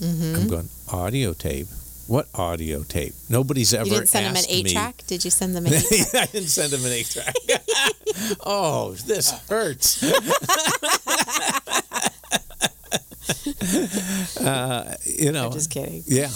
[0.00, 0.34] Mm-hmm.
[0.34, 1.66] I'm going, audio tape?
[2.06, 3.12] What audio tape?
[3.28, 5.02] Nobody's ever You didn't send them an asked eight track?
[5.06, 6.28] Did you send them an eight track?
[6.28, 7.34] I didn't send him an eight track.
[8.46, 10.02] oh, this hurts.
[14.40, 16.02] uh, you know, I'm just kidding.
[16.06, 16.28] yeah.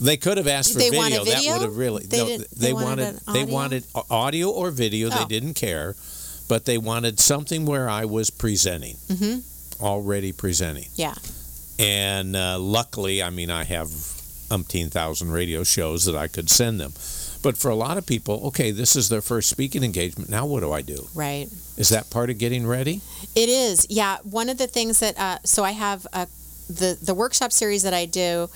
[0.00, 1.00] They could have asked for They video.
[1.00, 1.52] wanted That video?
[1.54, 2.04] would have really.
[2.06, 3.04] They no, they, they wanted.
[3.04, 3.54] wanted they audio?
[3.54, 5.08] wanted audio or video.
[5.12, 5.18] Oh.
[5.18, 5.96] They didn't care,
[6.48, 9.84] but they wanted something where I was presenting, Mm-hmm.
[9.84, 10.88] already presenting.
[10.94, 11.14] Yeah.
[11.78, 13.88] And uh, luckily, I mean, I have
[14.48, 16.92] umpteen thousand radio shows that I could send them.
[17.40, 20.28] But for a lot of people, okay, this is their first speaking engagement.
[20.28, 21.06] Now, what do I do?
[21.14, 21.46] Right.
[21.76, 23.00] Is that part of getting ready?
[23.36, 24.16] It is, yeah.
[24.24, 26.26] One of the things that uh, so I have uh,
[26.68, 28.48] the the workshop series that I do.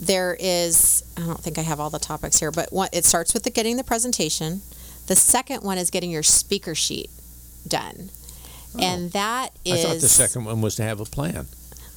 [0.00, 3.32] There is I don't think I have all the topics here, but one it starts
[3.34, 4.60] with the getting the presentation.
[5.06, 7.10] The second one is getting your speaker sheet
[7.68, 8.10] done,
[8.80, 9.84] and that is.
[9.84, 9.88] Oh.
[9.88, 11.46] I thought the second one was to have a plan.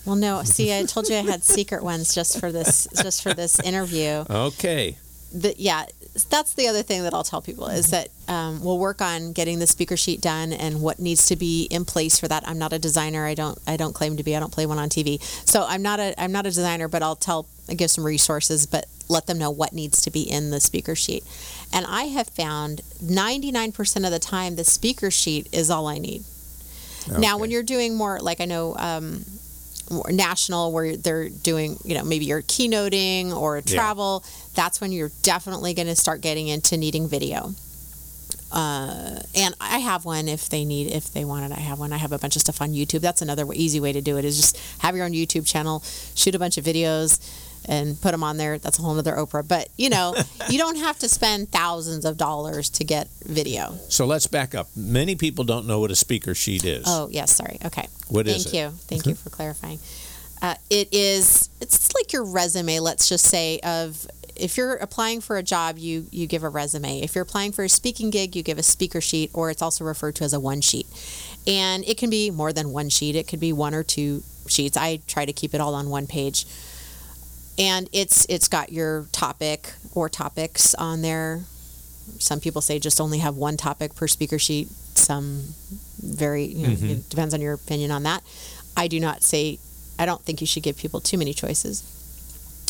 [0.05, 0.43] Well, no.
[0.45, 4.25] See, I told you I had secret ones just for this just for this interview.
[4.29, 4.97] Okay.
[5.33, 5.85] the, yeah,
[6.29, 9.59] that's the other thing that I'll tell people is that um, we'll work on getting
[9.59, 12.47] the speaker sheet done and what needs to be in place for that.
[12.47, 13.25] I'm not a designer.
[13.25, 13.57] I don't.
[13.65, 14.35] I don't claim to be.
[14.35, 15.21] I don't play one on TV.
[15.47, 16.13] So I'm not a.
[16.21, 16.87] I'm not a designer.
[16.87, 17.45] But I'll tell.
[17.69, 20.95] I give some resources, but let them know what needs to be in the speaker
[20.95, 21.23] sheet.
[21.73, 26.23] And I have found 99% of the time the speaker sheet is all I need.
[27.17, 28.75] Now, when you're doing more, like I know.
[28.77, 29.25] Um,
[30.09, 33.75] national where they're doing you know maybe you're keynoting or Yeah.
[33.75, 34.23] travel
[34.55, 37.53] that's when you're definitely going to start getting into needing video
[38.53, 41.91] uh, and i have one if they need if they want it i have one
[41.91, 44.17] i have a bunch of stuff on youtube that's another way, easy way to do
[44.17, 45.83] it is just have your own youtube channel
[46.15, 47.19] shoot a bunch of videos
[47.65, 50.15] and put them on there that's a whole nother oprah but you know
[50.49, 54.67] you don't have to spend thousands of dollars to get video So let's back up.
[54.75, 56.85] Many people don't know what a speaker sheet is.
[56.87, 57.57] Oh, yes, sorry.
[57.63, 57.87] Okay.
[58.09, 58.57] What is Thank it?
[58.57, 58.69] you.
[58.87, 59.79] Thank you for clarifying.
[60.41, 65.37] Uh, it is it's like your resume, let's just say of if you're applying for
[65.37, 67.01] a job, you you give a resume.
[67.01, 69.83] If you're applying for a speaking gig, you give a speaker sheet or it's also
[69.85, 70.87] referred to as a one sheet.
[71.45, 73.15] And it can be more than one sheet.
[73.15, 74.77] It could be one or two sheets.
[74.77, 76.45] I try to keep it all on one page.
[77.61, 81.41] And it's it's got your topic or topics on there.
[82.17, 84.67] Some people say just only have one topic per speaker sheet.
[84.95, 85.43] Some
[86.01, 86.87] very you know, mm-hmm.
[86.87, 88.23] it depends on your opinion on that.
[88.75, 89.59] I do not say
[89.99, 91.83] I don't think you should give people too many choices.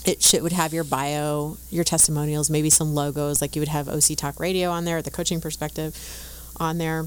[0.06, 3.88] it should would have your bio, your testimonials, maybe some logos, like you would have
[3.88, 5.96] OC Talk Radio on there, the coaching perspective
[6.58, 7.06] on there,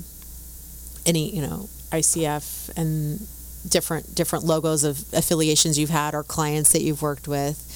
[1.05, 3.21] any you know ICF and
[3.69, 7.71] different different logos of affiliations you've had or clients that you've worked with.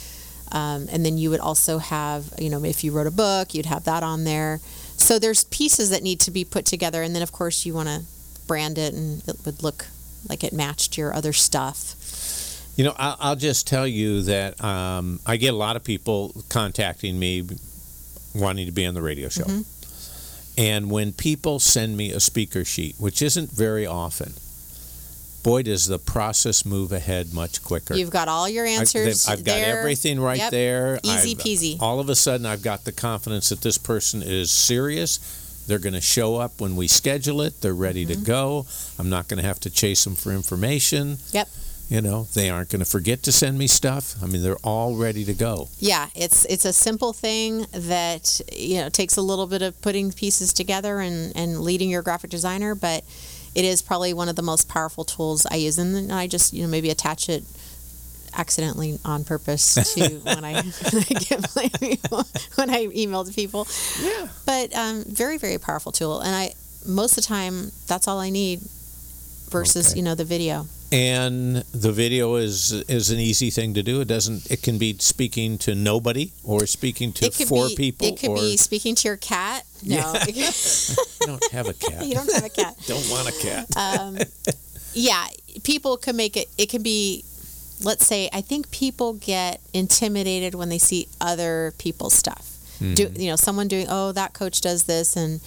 [0.52, 3.66] Um, and then you would also have, you know, if you wrote a book, you'd
[3.66, 4.61] have that on there.
[4.96, 7.88] So there's pieces that need to be put together, and then of course you want
[7.88, 8.02] to
[8.46, 9.87] brand it, and it would look
[10.28, 11.94] like it matched your other stuff.
[12.76, 16.32] You know, I'll, I'll just tell you that um, I get a lot of people
[16.48, 17.44] contacting me
[18.34, 19.44] wanting to be on the radio show.
[19.44, 19.62] Mm-hmm.
[20.61, 24.32] And when people send me a speaker sheet, which isn't very often,
[25.42, 27.94] boy, does the process move ahead much quicker.
[27.94, 29.24] You've got all your answers.
[29.24, 29.79] they've- I've got there.
[29.79, 30.51] everything right Yep.
[30.51, 31.01] there.
[31.03, 31.77] Easy I've- peasy.
[31.81, 35.18] All of a sudden, I've got the confidence that this person is serious.
[35.66, 37.61] They're going to show up when we schedule it.
[37.61, 38.20] They're ready Mm-hmm.
[38.22, 38.66] to go.
[38.98, 41.18] I'm not going to have to chase them for information.
[41.33, 41.48] Yep.
[41.90, 44.14] You know, they aren't going to forget to send me stuff.
[44.22, 45.68] I mean, they're all ready to go.
[45.79, 50.12] Yeah, it's it's a simple thing that you know takes a little bit of putting
[50.12, 53.05] pieces together and and leading your graphic designer, but
[53.54, 56.62] it is probably one of the most powerful tools I use, and I just you
[56.62, 57.44] know maybe attach it
[58.37, 62.22] accidentally on purpose to when I, when I get my
[62.54, 63.66] when I email to people.
[64.00, 64.28] Yeah.
[64.46, 66.54] But um, very very powerful tool, and I
[66.87, 68.61] most of the time that's all I need
[69.50, 69.98] versus Okay.
[69.98, 70.66] you know the video.
[70.90, 74.00] And the video is is an easy thing to do.
[74.00, 74.50] It doesn't.
[74.50, 78.06] It can be speaking to nobody or speaking to four be, people.
[78.06, 79.64] It could or be speaking to your cat.
[79.84, 80.44] No, you
[81.20, 82.04] don't have a cat.
[82.04, 82.76] you don't have a cat.
[82.86, 83.76] don't want a cat.
[83.76, 84.18] um,
[84.94, 85.26] yeah,
[85.62, 86.48] people can make it.
[86.58, 87.24] It can be,
[87.82, 92.54] let's say, I think people get intimidated when they see other people's stuff.
[92.80, 93.86] Do you know someone doing?
[93.88, 95.40] Oh, that coach does this, and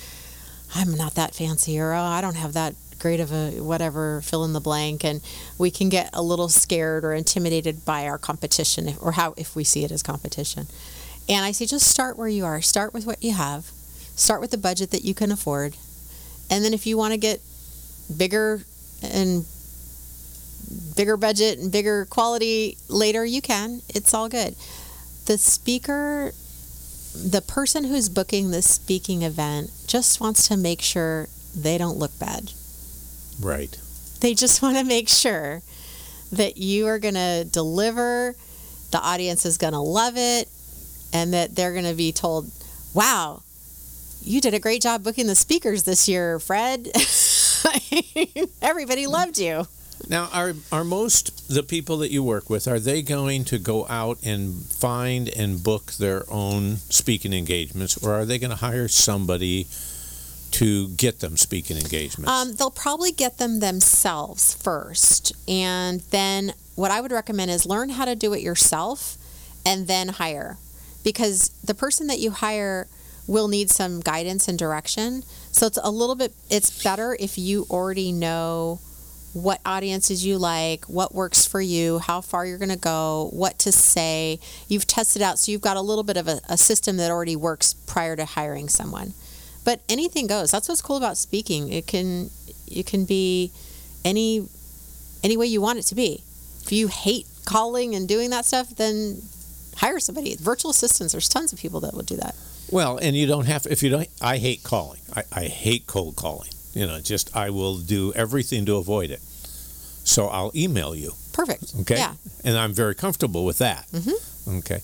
[0.76, 4.22] I'm not that fancy, or oh, I don't have that great of a whatever.
[4.22, 5.22] Fill in the blank, and
[5.58, 9.63] we can get a little scared or intimidated by our competition, or how if we
[9.63, 10.67] see it as competition.
[11.30, 12.62] And I say, just start where you are.
[12.62, 13.72] Start with what you have.
[14.15, 15.76] Start with the budget that you can afford,
[16.50, 17.41] and then if you want to get
[18.17, 18.62] bigger
[19.02, 19.45] and
[20.95, 23.82] bigger budget and bigger quality later you can.
[23.89, 24.56] It's all good.
[25.26, 26.34] The speaker
[27.13, 32.17] the person who's booking this speaking event just wants to make sure they don't look
[32.19, 32.54] bad.
[33.39, 33.78] Right.
[34.21, 35.62] they just want to make sure
[36.32, 38.36] that you are going to deliver
[38.91, 40.47] the audience is going to love it
[41.12, 42.50] and that they're going to be told
[42.93, 43.41] wow
[44.24, 46.88] you did a great job booking the speakers this year fred
[48.62, 49.66] everybody loved you
[50.10, 53.86] Now, are are most the people that you work with are they going to go
[53.88, 58.88] out and find and book their own speaking engagements, or are they going to hire
[58.88, 59.68] somebody
[60.52, 62.30] to get them speaking engagements?
[62.32, 65.34] Um, they'll probably get them themselves first.
[65.48, 69.18] And then what I would recommend is learn how to do it yourself
[69.66, 70.58] and then hire.
[71.04, 72.88] Because the person that you hire
[73.28, 75.24] will need some guidance and direction.
[75.52, 78.80] So it's a little bit, it's better if you already know
[79.34, 83.58] what audiences you like, what works for you, how far you're going to go, what
[83.60, 84.40] to say.
[84.68, 87.36] You've tested out, so you've got a little bit of a, a system that already
[87.36, 89.14] works prior to hiring someone.
[89.64, 90.52] But anything goes.
[90.52, 91.72] That's what's cool about speaking.
[91.72, 92.30] It can
[92.68, 93.52] it can be
[94.04, 94.48] any
[95.24, 96.24] any way you want it to be.
[96.64, 99.22] If you hate calling and doing that stuff, then
[99.78, 100.36] hire somebody.
[100.36, 101.14] Virtual assistants.
[101.14, 102.36] There's tons of people that will do that.
[102.72, 104.08] Well, and you don't have if you don't.
[104.22, 105.02] I hate calling.
[105.16, 106.50] I, I hate cold calling.
[106.74, 109.20] You know, just I will do everything to avoid it.
[110.04, 111.12] So I'll email you.
[111.34, 111.74] Perfect.
[111.82, 111.98] Okay.
[111.98, 112.14] Yeah.
[112.44, 113.88] And I'm very comfortable with that.
[113.92, 114.58] Mhm.
[114.60, 114.80] Okay.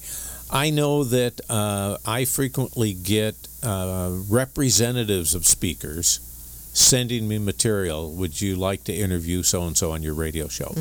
[0.51, 6.19] I know that uh, I frequently get uh, representatives of speakers
[6.73, 8.11] sending me material.
[8.13, 10.73] Would you like to interview so and so on your radio show?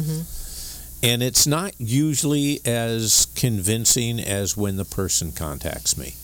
[1.02, 6.14] And it's not usually as convincing as when the person contacts me.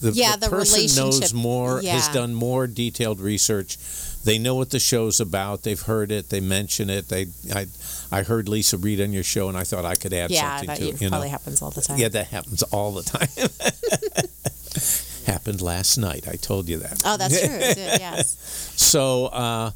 [0.00, 3.76] The, Yeah, the person knows more, has done more detailed research.
[4.24, 5.62] They know what the show's about.
[5.62, 6.28] They've heard it.
[6.28, 7.08] They mention it.
[7.08, 7.66] They, I,
[8.12, 10.66] I heard Leisa Reid on your show, and I thought I could add yeah, something
[10.68, 10.94] that to it.
[10.96, 11.98] it You know, happens all the time.
[11.98, 13.28] yeah, that happens all the time.
[15.26, 16.26] Happened last night.
[16.28, 17.02] I told you that.
[17.04, 17.48] Oh, that's true.
[17.58, 18.36] Did, yes.
[18.76, 19.70] So, uh,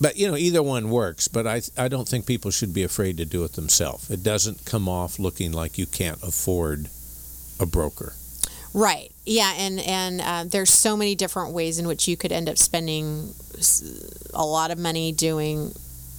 [0.00, 1.28] but you know, either one works.
[1.28, 4.10] But I, I don't think people should be afraid to do it themselves.
[4.10, 6.88] It doesn't come off looking like you can't afford
[7.60, 8.14] a broker.
[8.74, 9.12] Right.
[9.24, 12.58] Yeah, and and uh, there's so many different ways in which you could end up
[12.58, 13.34] spending
[14.34, 15.72] a lot of money doing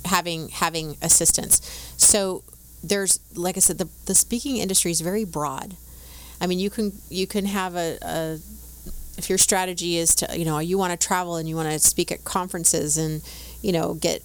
[0.06, 1.62] having having assistance.
[1.98, 2.44] So
[2.84, 5.76] there's like I said, the the speaking industry is very broad.
[6.40, 8.38] I mean, you can you can have a, a
[9.18, 11.80] if your strategy is to you know you want to travel and you want to
[11.80, 13.22] speak at conferences and
[13.62, 14.22] you know get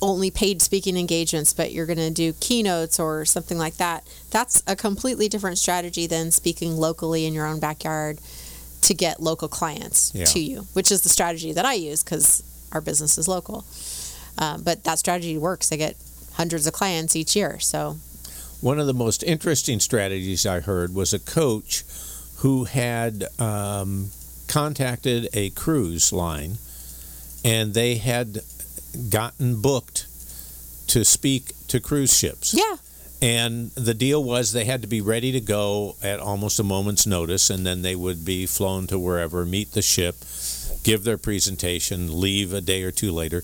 [0.00, 4.06] only paid speaking engagements, but you're going to do keynotes or something like that.
[4.30, 8.18] That's a completely different strategy than speaking locally in your own backyard
[8.82, 10.24] to get local clients Yeah.
[10.26, 12.42] to you, which is the strategy that I use because
[12.72, 13.64] our business is local.
[14.38, 15.72] Um, but that strategy works.
[15.72, 15.96] I get
[16.34, 17.58] hundreds of clients each year.
[17.58, 17.98] So,
[18.60, 21.84] One of the most interesting strategies I heard was a coach
[22.38, 24.10] who had um,
[24.48, 26.58] contacted a cruise line
[27.44, 28.40] and they had
[29.08, 30.06] gotten booked
[30.88, 32.54] to speak to cruise ships.
[32.54, 32.76] yeah,
[33.20, 37.06] And the deal was they had to be ready to go at almost a moment's
[37.06, 40.16] notice, and then they would be flown to wherever, meet the ship,
[40.82, 43.42] give their presentation, leave a day or two later.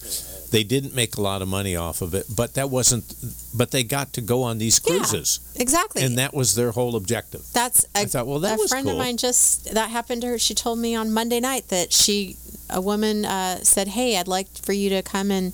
[0.55, 3.05] They didn't make a lot of money off of it, but that wasn't.
[3.61, 4.87] But they got to go on these Yeah.
[4.99, 6.03] cruises, exactly.
[6.05, 7.43] and that was their whole objective.
[7.53, 8.93] That's a, I thought, well, that a was friend cool.
[8.95, 10.39] of mine just that happened to her.
[10.39, 12.37] She told me on Monday night that she,
[12.71, 15.53] a woman, uh, said, "Hey, I'd like for you to come and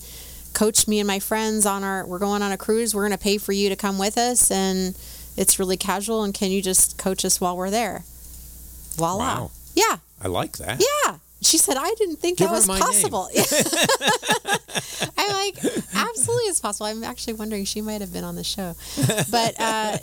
[0.53, 2.05] coach me and my friends on our.
[2.07, 2.95] We're going on a cruise.
[2.95, 4.95] We're going to pay for you to come with us, and
[5.37, 6.25] it's really casual.
[6.25, 8.05] And can you just coach us while we're there?
[8.97, 9.17] Voila.
[9.19, 9.51] Wow.
[9.75, 10.77] Yeah, I like that.
[10.81, 13.29] yeah." She said, "I didn't think Give that was possible."
[15.19, 15.57] I'm like,
[15.95, 16.87] absolutely, it's possible.
[16.87, 18.75] I'm actually wondering she might have been on the show,
[19.31, 19.99] but uh,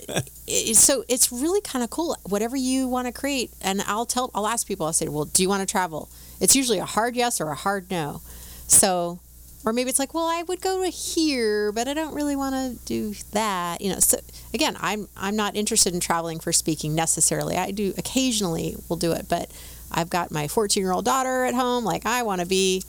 [0.47, 2.17] it, so it's really kind of cool.
[2.27, 4.85] Whatever you want to create, and I'll tell, I'll ask people.
[4.85, 6.09] I'll say, "Well, do you want to travel?"
[6.39, 8.21] It's usually a hard yes or a hard no.
[8.67, 9.19] So,
[9.65, 12.55] or maybe it's like, "Well, I would go to here, but I don't really want
[12.55, 13.99] to do that." You know.
[13.99, 14.19] So
[14.53, 17.57] again, I'm I'm not interested in traveling for speaking necessarily.
[17.57, 19.51] I do occasionally will do it, but
[19.91, 21.83] I've got my 14 year old daughter at home.
[21.83, 22.83] Like I want to be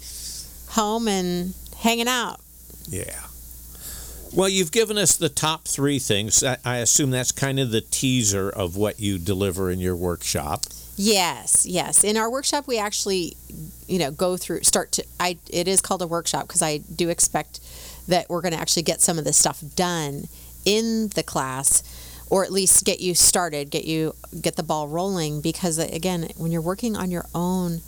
[0.71, 2.41] home and hanging out.
[2.89, 3.21] Yeah.
[4.35, 6.43] Well, you've given us the top three things.
[6.45, 10.65] I, I assume that's kind of the teaser of what you deliver in your workshop.
[10.97, 12.03] Yes, yes.
[12.03, 13.37] In our workshop, we actually,
[13.87, 15.05] you know, go through start to.
[15.21, 17.61] I it is called a workshop because I do expect
[18.09, 20.25] that we're going to actually get some of this stuff done
[20.65, 21.83] in the class,
[22.31, 25.41] or at least get you started, get you get the ball rolling.
[25.41, 27.81] Because again, when you're working on your own,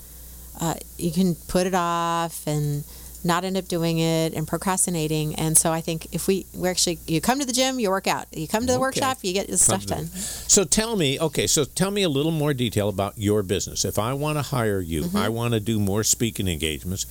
[0.61, 2.85] uh, you can put it off and
[3.23, 5.35] not end up doing it and procrastinating.
[5.35, 8.07] And so I think if we we actually you come to the gym, you work
[8.07, 8.27] out.
[8.35, 8.81] You come to the Okay.
[8.81, 10.07] workshop, you get this stuff Come done.
[10.07, 13.85] So tell me, okay, so tell me a little more detail about your business.
[13.85, 15.17] If I want to hire you, Mm-hmm.
[15.17, 17.05] I want to do more speaking engagements.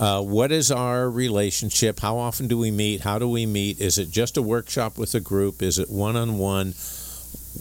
[0.00, 2.00] Uh, what is our relationship?
[2.00, 3.02] How often do we meet?
[3.02, 3.80] How do we meet?
[3.80, 5.62] Is it just a workshop with a group?
[5.62, 6.74] Is it one on one?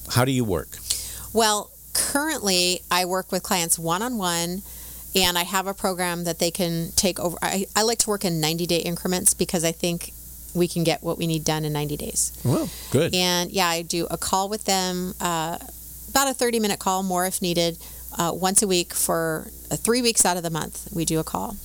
[0.09, 0.77] How do you work?
[1.31, 4.63] Well, currently I work with clients one on one,
[5.15, 7.37] and I have a program that they can take over.
[7.41, 10.11] I, I like to work in 90 day increments because I think
[10.55, 12.31] we can get what we need done in 90 days.
[12.43, 13.13] Well, good.
[13.13, 15.57] And yeah, I do a call with them, uh,
[16.09, 17.77] about a 30 minute call, more if needed,
[18.17, 20.89] uh, once a week for uh, three weeks out of the month.
[20.93, 21.55] We do a call.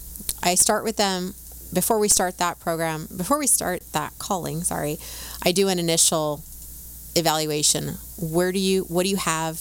[0.43, 1.35] I start with them
[1.73, 4.99] before we start that program, before we start that calling, sorry,
[5.45, 6.43] I do an initial
[7.15, 7.95] evaluation.
[8.21, 9.61] Where do you, what do you have?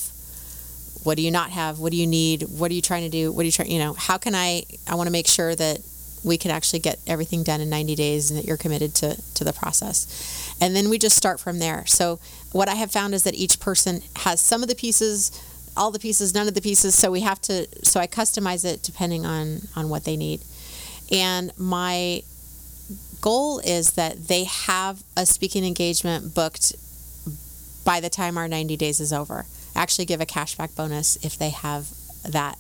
[1.04, 1.80] What do you not have?
[1.80, 2.44] What do you need?
[2.44, 3.32] What are you trying to do?
[3.32, 5.80] What are you trying, you know, how can I, I want to make sure that
[6.24, 9.44] we can actually get everything done in 90 days and that you're committed to, to
[9.44, 10.56] the process.
[10.60, 11.86] And then we just start from there.
[11.86, 12.20] So
[12.52, 15.32] what I have found is that each person has some of the pieces,
[15.76, 16.96] all the pieces, none of the pieces.
[16.96, 20.42] So we have to, so I customize it depending on, on what they need.
[21.12, 22.24] And my
[23.22, 26.76] goal is that they have a speaking engagement booked
[27.86, 29.46] by the time our 90 days is over.
[29.76, 31.90] Actually give a cashback bonus if they have
[32.24, 32.58] that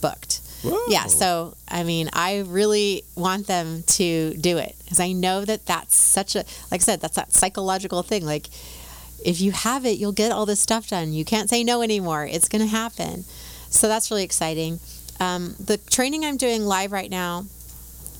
[0.00, 0.40] booked.
[0.62, 0.78] Whoa.
[0.88, 5.66] Yeah, so I mean, I really want them to do it because I know that
[5.66, 6.38] that's such a,
[6.70, 8.24] like I said, that's that psychological thing.
[8.24, 8.48] Like,
[9.24, 11.12] if you have it, you'll get all this stuff done.
[11.12, 12.24] You can't say no anymore.
[12.24, 13.24] It's going to happen.
[13.70, 14.78] So that's really exciting.
[15.20, 17.44] Um, the training I'm doing live right now,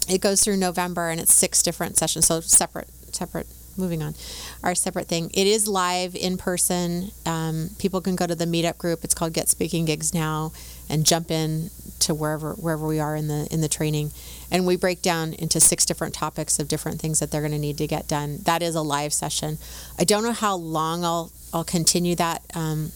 [0.09, 2.27] it goes through November and it's six different sessions.
[2.27, 3.47] So separate, separate.
[3.77, 4.15] Moving on,
[4.63, 5.33] our separate thing.
[5.35, 7.11] It is live in person.
[7.27, 9.03] Um, people can go to the meetup group.
[9.03, 10.53] It's called Get Speaking Gigs now,
[10.89, 14.13] and jump in to wherever wherever we are in the in the training,
[14.49, 17.59] and we break down into six different topics of different things that they're going to
[17.59, 18.39] need to get done.
[18.45, 19.59] That is a live session.
[19.99, 22.43] I don't know how long I'll I'll continue that.
[22.55, 22.93] Um,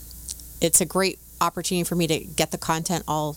[0.60, 3.36] it's a great opportunity for me to get the content all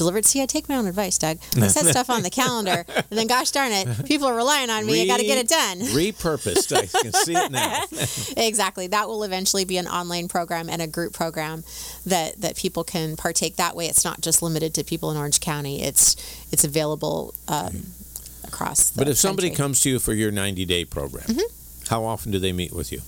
[0.00, 0.24] delivered.
[0.24, 1.38] See, I take my own advice, Doug.
[1.56, 4.84] I set stuff on the calendar, and then, gosh darn it, people are relying on
[4.86, 5.02] me.
[5.02, 5.78] I got to get it done.
[5.94, 6.74] Repurposed.
[6.76, 7.84] I can see it now.
[8.42, 8.86] exactly.
[8.88, 11.62] That will eventually be an online program and a group program
[12.06, 13.56] that that people can partake.
[13.56, 15.82] That way, it's not just limited to people in Orange County.
[15.82, 16.16] It's
[16.50, 17.92] it's available um,
[18.44, 18.90] across.
[18.90, 19.62] The But if somebody country.
[19.62, 21.86] comes to you for your 90 day program, Mm-hmm.
[21.90, 23.02] how often do they meet with you?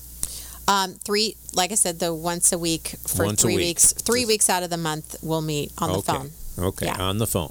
[0.68, 3.66] um, three, like I said, the once a week for Once three week.
[3.66, 6.12] weeks, three weeks out of the month, we'll meet on the okay.
[6.12, 6.30] phone.
[6.58, 6.92] Okay, Yeah.
[6.94, 7.02] Mm-hmm.
[7.02, 7.50] on the phone.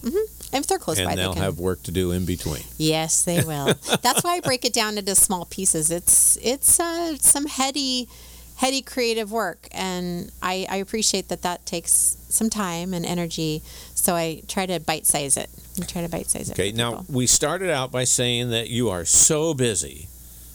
[0.54, 2.64] And if they're close and by, they'll they have work to do in between.
[2.78, 3.74] Yes, they will.
[4.02, 5.90] That's why I break it down into small pieces.
[5.92, 8.10] It's it's uh, some heady,
[8.58, 13.62] heady creative work, and I, I appreciate that that takes some time and energy.
[13.96, 15.50] So I try to bite size it.
[15.82, 16.54] I try to bite size it.
[16.54, 20.08] Okay, now we started out by saying that you are so busy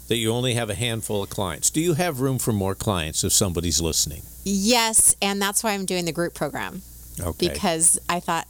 [0.08, 1.70] that you only have a handful of clients.
[1.70, 4.22] Do you have room for more clients if somebody's listening?
[4.44, 6.82] yes, and that's why I'm doing the group program
[7.20, 7.48] Okay.
[7.48, 8.46] because I thought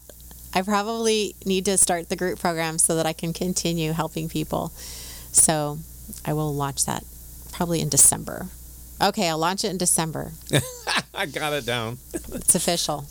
[0.55, 4.73] I probably need to start the group program so that I can continue helping people.
[5.33, 5.79] So
[6.25, 7.05] I will launch that
[7.53, 8.47] probably in December.
[9.03, 10.33] Okay, I'll launch it in December.
[11.15, 11.99] I got it down.
[12.13, 13.07] It's official.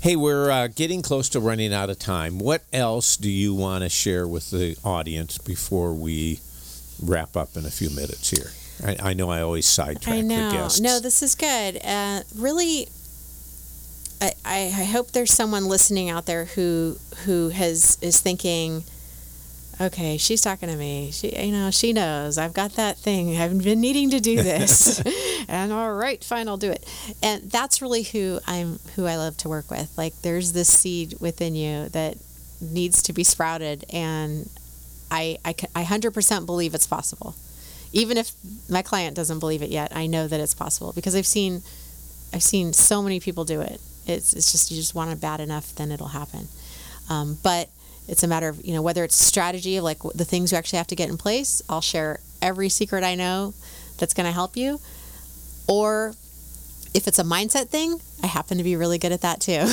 [0.00, 2.38] Hey, we're uh, getting close to running out of time.
[2.38, 6.38] What else do you want to share with the audience before we
[7.02, 8.52] wrap up in a few minutes here?
[8.84, 10.50] I, I know I always sidetrack I know.
[10.50, 10.80] the guests.
[10.80, 11.80] No, this is good.
[11.84, 12.88] Uh, really,
[14.20, 18.84] I, I hope there's someone listening out there who who has is thinking,
[19.80, 21.10] okay, she's talking to me.
[21.12, 23.36] She, you know, she knows I've got that thing.
[23.40, 25.00] I've been needing to do this,
[25.48, 26.86] and all right, fine, I'll do it.
[27.22, 29.96] And that's really who I'm, who I love to work with.
[29.96, 32.16] Like, there's this seed within you that
[32.60, 34.48] needs to be sprouted, and
[35.10, 37.34] I I, I 100% believe it's possible
[37.92, 38.32] even if
[38.68, 41.62] my client doesn't believe it yet, I know that it's possible because I've seen
[42.32, 43.80] I've seen so many people do it.
[44.08, 46.48] It's it's just you just want it bad enough, then it'll happen.
[47.10, 47.68] Um, but
[48.08, 50.78] it's a matter of you know whether it's strategy of like the things you actually
[50.78, 51.62] have to get in place.
[51.68, 53.54] I'll share every secret I know
[53.98, 54.80] that's going to help you,
[55.66, 56.14] or
[56.94, 59.66] if it's a mindset thing, I happen to be really good at that too.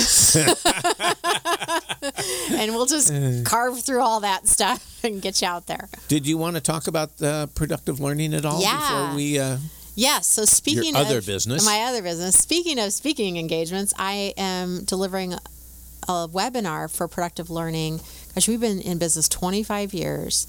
[2.55, 3.11] and we'll just
[3.45, 5.87] carve through all that stuff and get you out there.
[6.07, 8.79] Did you want to talk about uh, productive learning at all Yeah.
[8.79, 9.39] before we?
[9.39, 9.57] Uh,
[9.95, 10.27] Yes.
[10.27, 11.65] So speaking other of business.
[11.65, 12.35] my other business.
[12.37, 18.01] Speaking of speaking engagements, I am delivering a webinar for productive learning.
[18.33, 20.47] Gosh, we've been in business 25 years,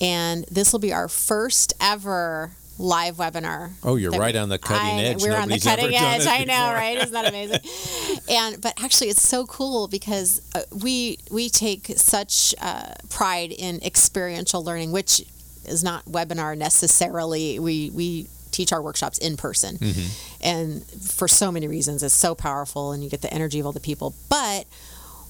[0.00, 3.70] and this will be our first ever live webinar.
[3.84, 5.22] oh, you're right we- on the cutting I- edge.
[5.22, 6.26] We're on the cutting edge.
[6.26, 6.96] I know, right?
[6.98, 7.60] Isn't that amazing?
[8.28, 13.80] and but actually, it's so cool because uh, we we take such uh, pride in
[13.82, 15.22] experiential learning, which
[15.66, 17.58] is not webinar necessarily.
[17.58, 20.44] We we teach our workshops in person, mm-hmm.
[20.44, 23.72] and for so many reasons, it's so powerful, and you get the energy of all
[23.72, 24.14] the people.
[24.28, 24.66] But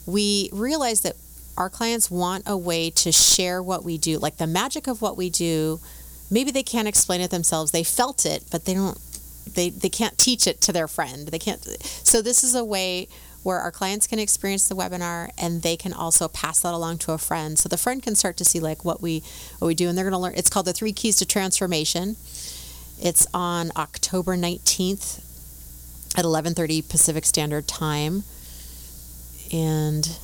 [0.06, 1.16] we realize that
[1.56, 5.16] our clients want a way to share what we do, like the magic of what
[5.16, 5.80] we do.
[6.30, 7.70] Maybe they can't explain it themselves.
[7.70, 8.98] They felt it, but they don't.
[9.54, 11.28] They they can't teach it to their friend.
[11.28, 11.62] They can't.
[12.06, 13.08] So this is a way
[13.42, 17.12] where our clients can experience the webinar and they can also pass that along to
[17.12, 17.58] a friend.
[17.58, 19.22] So the friend can start to see like what we
[19.58, 20.34] what we do, and they're going to learn.
[20.36, 22.16] It's called the Three Keys to Transformation.
[23.02, 25.24] It's on October nineteenth
[26.16, 28.24] at eleven thirty Pacific Standard Time,
[29.52, 30.18] and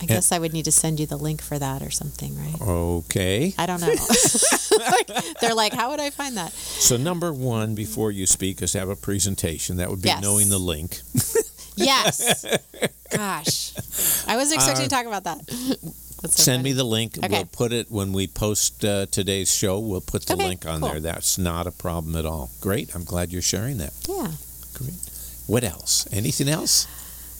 [0.00, 2.60] I guess I would need to send you the link for that or something, right?
[2.60, 3.54] Okay.
[3.58, 3.94] I don't know.
[5.40, 6.52] They're like, how would I find that?
[6.52, 9.76] So number one before you speak is have a presentation.
[9.76, 10.22] That would be Yes.
[10.22, 11.00] knowing the link.
[11.76, 12.44] Yes.
[13.10, 13.72] Gosh,
[14.28, 15.38] I wasn't expecting to uh, talk about that.
[16.22, 16.70] That's so Send funny.
[16.70, 17.16] me the link.
[17.18, 17.28] Okay.
[17.28, 19.78] We'll put it when we post uh, today's show.
[19.78, 20.90] We'll put the Okay, link on cool.
[20.90, 21.00] there.
[21.00, 22.50] That's not a problem at all.
[22.60, 22.94] Great.
[22.94, 23.92] I'm glad you're sharing that.
[24.08, 24.32] Yeah.
[24.74, 24.94] Great.
[25.46, 26.06] What else?
[26.12, 26.86] Anything else?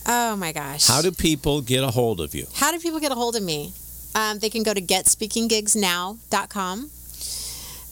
[0.07, 0.87] Oh my gosh.
[0.87, 2.47] How do people get a hold of you?
[2.55, 3.73] How do people get a hold of me?
[4.15, 6.89] Um, they can go to getspeakinggigsnow.com.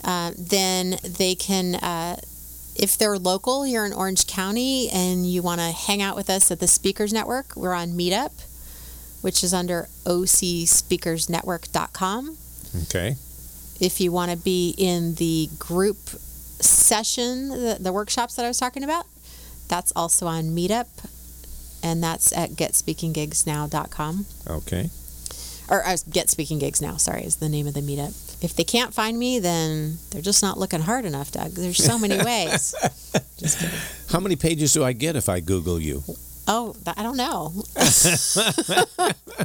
[0.03, 2.17] Uh, then they can, uh,
[2.75, 6.49] if they're local, you're in Orange County and you want to hang out with us
[6.51, 8.31] at the Speakers Network, we're on Meetup,
[9.21, 12.37] which is under ocspeakersnetwork.com.
[12.83, 13.15] Okay.
[13.79, 18.59] If you want to be in the group session, the, the workshops that I was
[18.59, 19.05] talking about,
[19.67, 20.87] that's also on Meetup,
[21.81, 24.89] and that's at getspeakinggigsnow.com Okay.
[25.69, 28.13] or uh, Get Speaking Gigs Now, sorry, is the name of the meetup.
[28.43, 31.51] If they can't find me, then they're just not looking hard enough, Doug.
[31.51, 32.73] There's so many ways.
[34.11, 36.03] How many pages do I get if I Google you?
[36.51, 37.49] Oh, I don't know.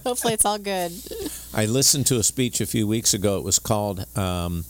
[0.04, 0.90] Hopefully, it's all good.
[1.52, 3.36] I listened to a speech a few weeks ago.
[3.36, 4.64] It was called um,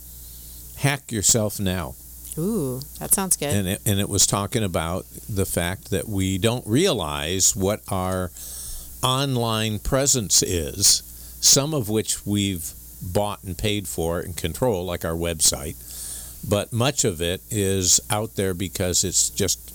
[0.79, 1.95] "Hack Yourself Now,"
[2.37, 3.55] Ooh, that sounds good.
[3.55, 8.33] and it, and it was talking about the fact that we don't realize what our
[9.01, 11.03] online presence is.
[11.41, 15.77] Some of which we've bought and paid for and control, like our website,
[16.49, 19.71] but much of it is out there because it's just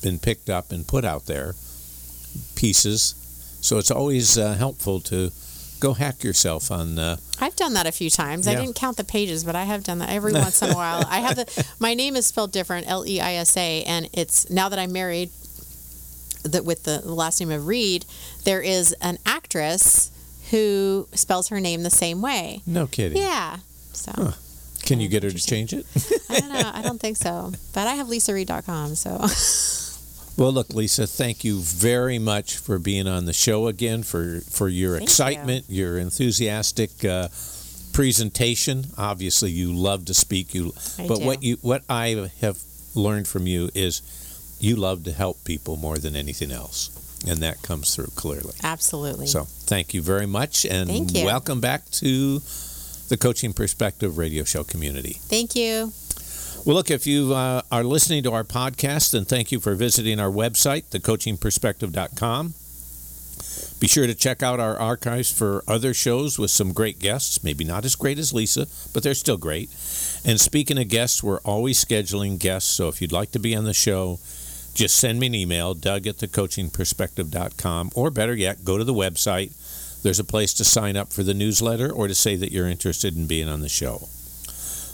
[0.00, 1.54] been picked up and put out there
[2.56, 3.14] pieces.
[3.60, 5.30] So it's always uh, helpful to
[5.80, 6.98] go hack yourself on.
[6.98, 8.46] Uh, I've done that a few times.
[8.48, 11.04] I didn't count the pages, but I have done that every once in a while.
[11.08, 14.48] I have the my name is spelled different, L E I S A, and it's
[14.50, 15.30] now that I'm married
[16.44, 18.04] that with the, last name of Reid,
[18.44, 20.10] there is an actress
[20.50, 22.62] who spells her name the same way.
[22.66, 23.18] No kidding.
[23.18, 23.58] Yeah.
[23.92, 24.34] So
[24.82, 25.86] Can you get her to change it?
[26.28, 26.70] I don't know.
[26.72, 27.52] I don't think so.
[27.72, 29.26] But I have leisareid.com, so
[30.36, 34.68] Well, look, Leisa, thank you very much for being on the show again, for, for
[34.68, 35.04] your Thank you.
[35.04, 37.28] excitement, your enthusiastic uh,
[37.92, 38.86] presentation.
[38.98, 40.52] Obviously, you love to speak.
[40.52, 41.24] You, I but do.
[41.24, 42.58] what you what I have
[42.96, 44.02] learned from you is
[44.58, 46.90] you love to help people more than anything else,
[47.28, 48.54] and that comes through clearly.
[48.64, 49.26] absolutely.
[49.28, 51.24] So, thank you very much, and Thank you.
[51.24, 52.40] welcome back to
[53.08, 55.12] the Coaching Perspective Radio Show community.
[55.28, 55.92] Thank you.
[56.64, 60.18] Well, look, if you uh, are listening to our podcast, then thank you for visiting
[60.18, 62.54] our website, thecoachingperspective.com.
[63.80, 67.64] Be sure to check out our archives for other shows with some great guests, maybe
[67.64, 69.68] not as great as Leisa, but they're still great.
[70.24, 73.64] And speaking of guests, we're always scheduling guests, so if you'd like to be on
[73.64, 74.18] the show,
[74.72, 79.52] just send me an email, doug at thecoachingperspective.com, or better yet, go to the website.
[80.02, 83.18] There's a place to sign up for the newsletter or to say that you're interested
[83.18, 84.08] in being on the show.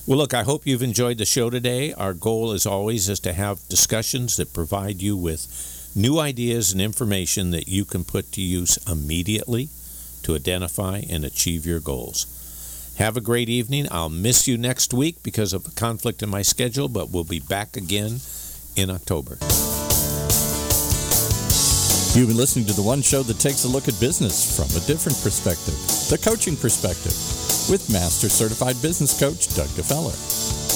[0.06, 1.92] Well, look, I hope you've enjoyed the show today.
[1.92, 6.80] Our goal, as always, is to have discussions that provide you with new ideas and
[6.80, 9.68] information that you can put to use immediately
[10.22, 12.26] to identify and achieve your goals.
[12.98, 13.88] Have a great evening.
[13.90, 17.40] I'll miss you next week because of a conflict in my schedule, but we'll be
[17.40, 18.20] back again
[18.76, 19.38] in October.
[22.12, 24.84] You've been listening to the one show that takes a look at business from a
[24.86, 25.74] different perspective,
[26.10, 27.14] the coaching perspective,
[27.68, 30.69] with Master Certified Business Coach Doug DeFeller.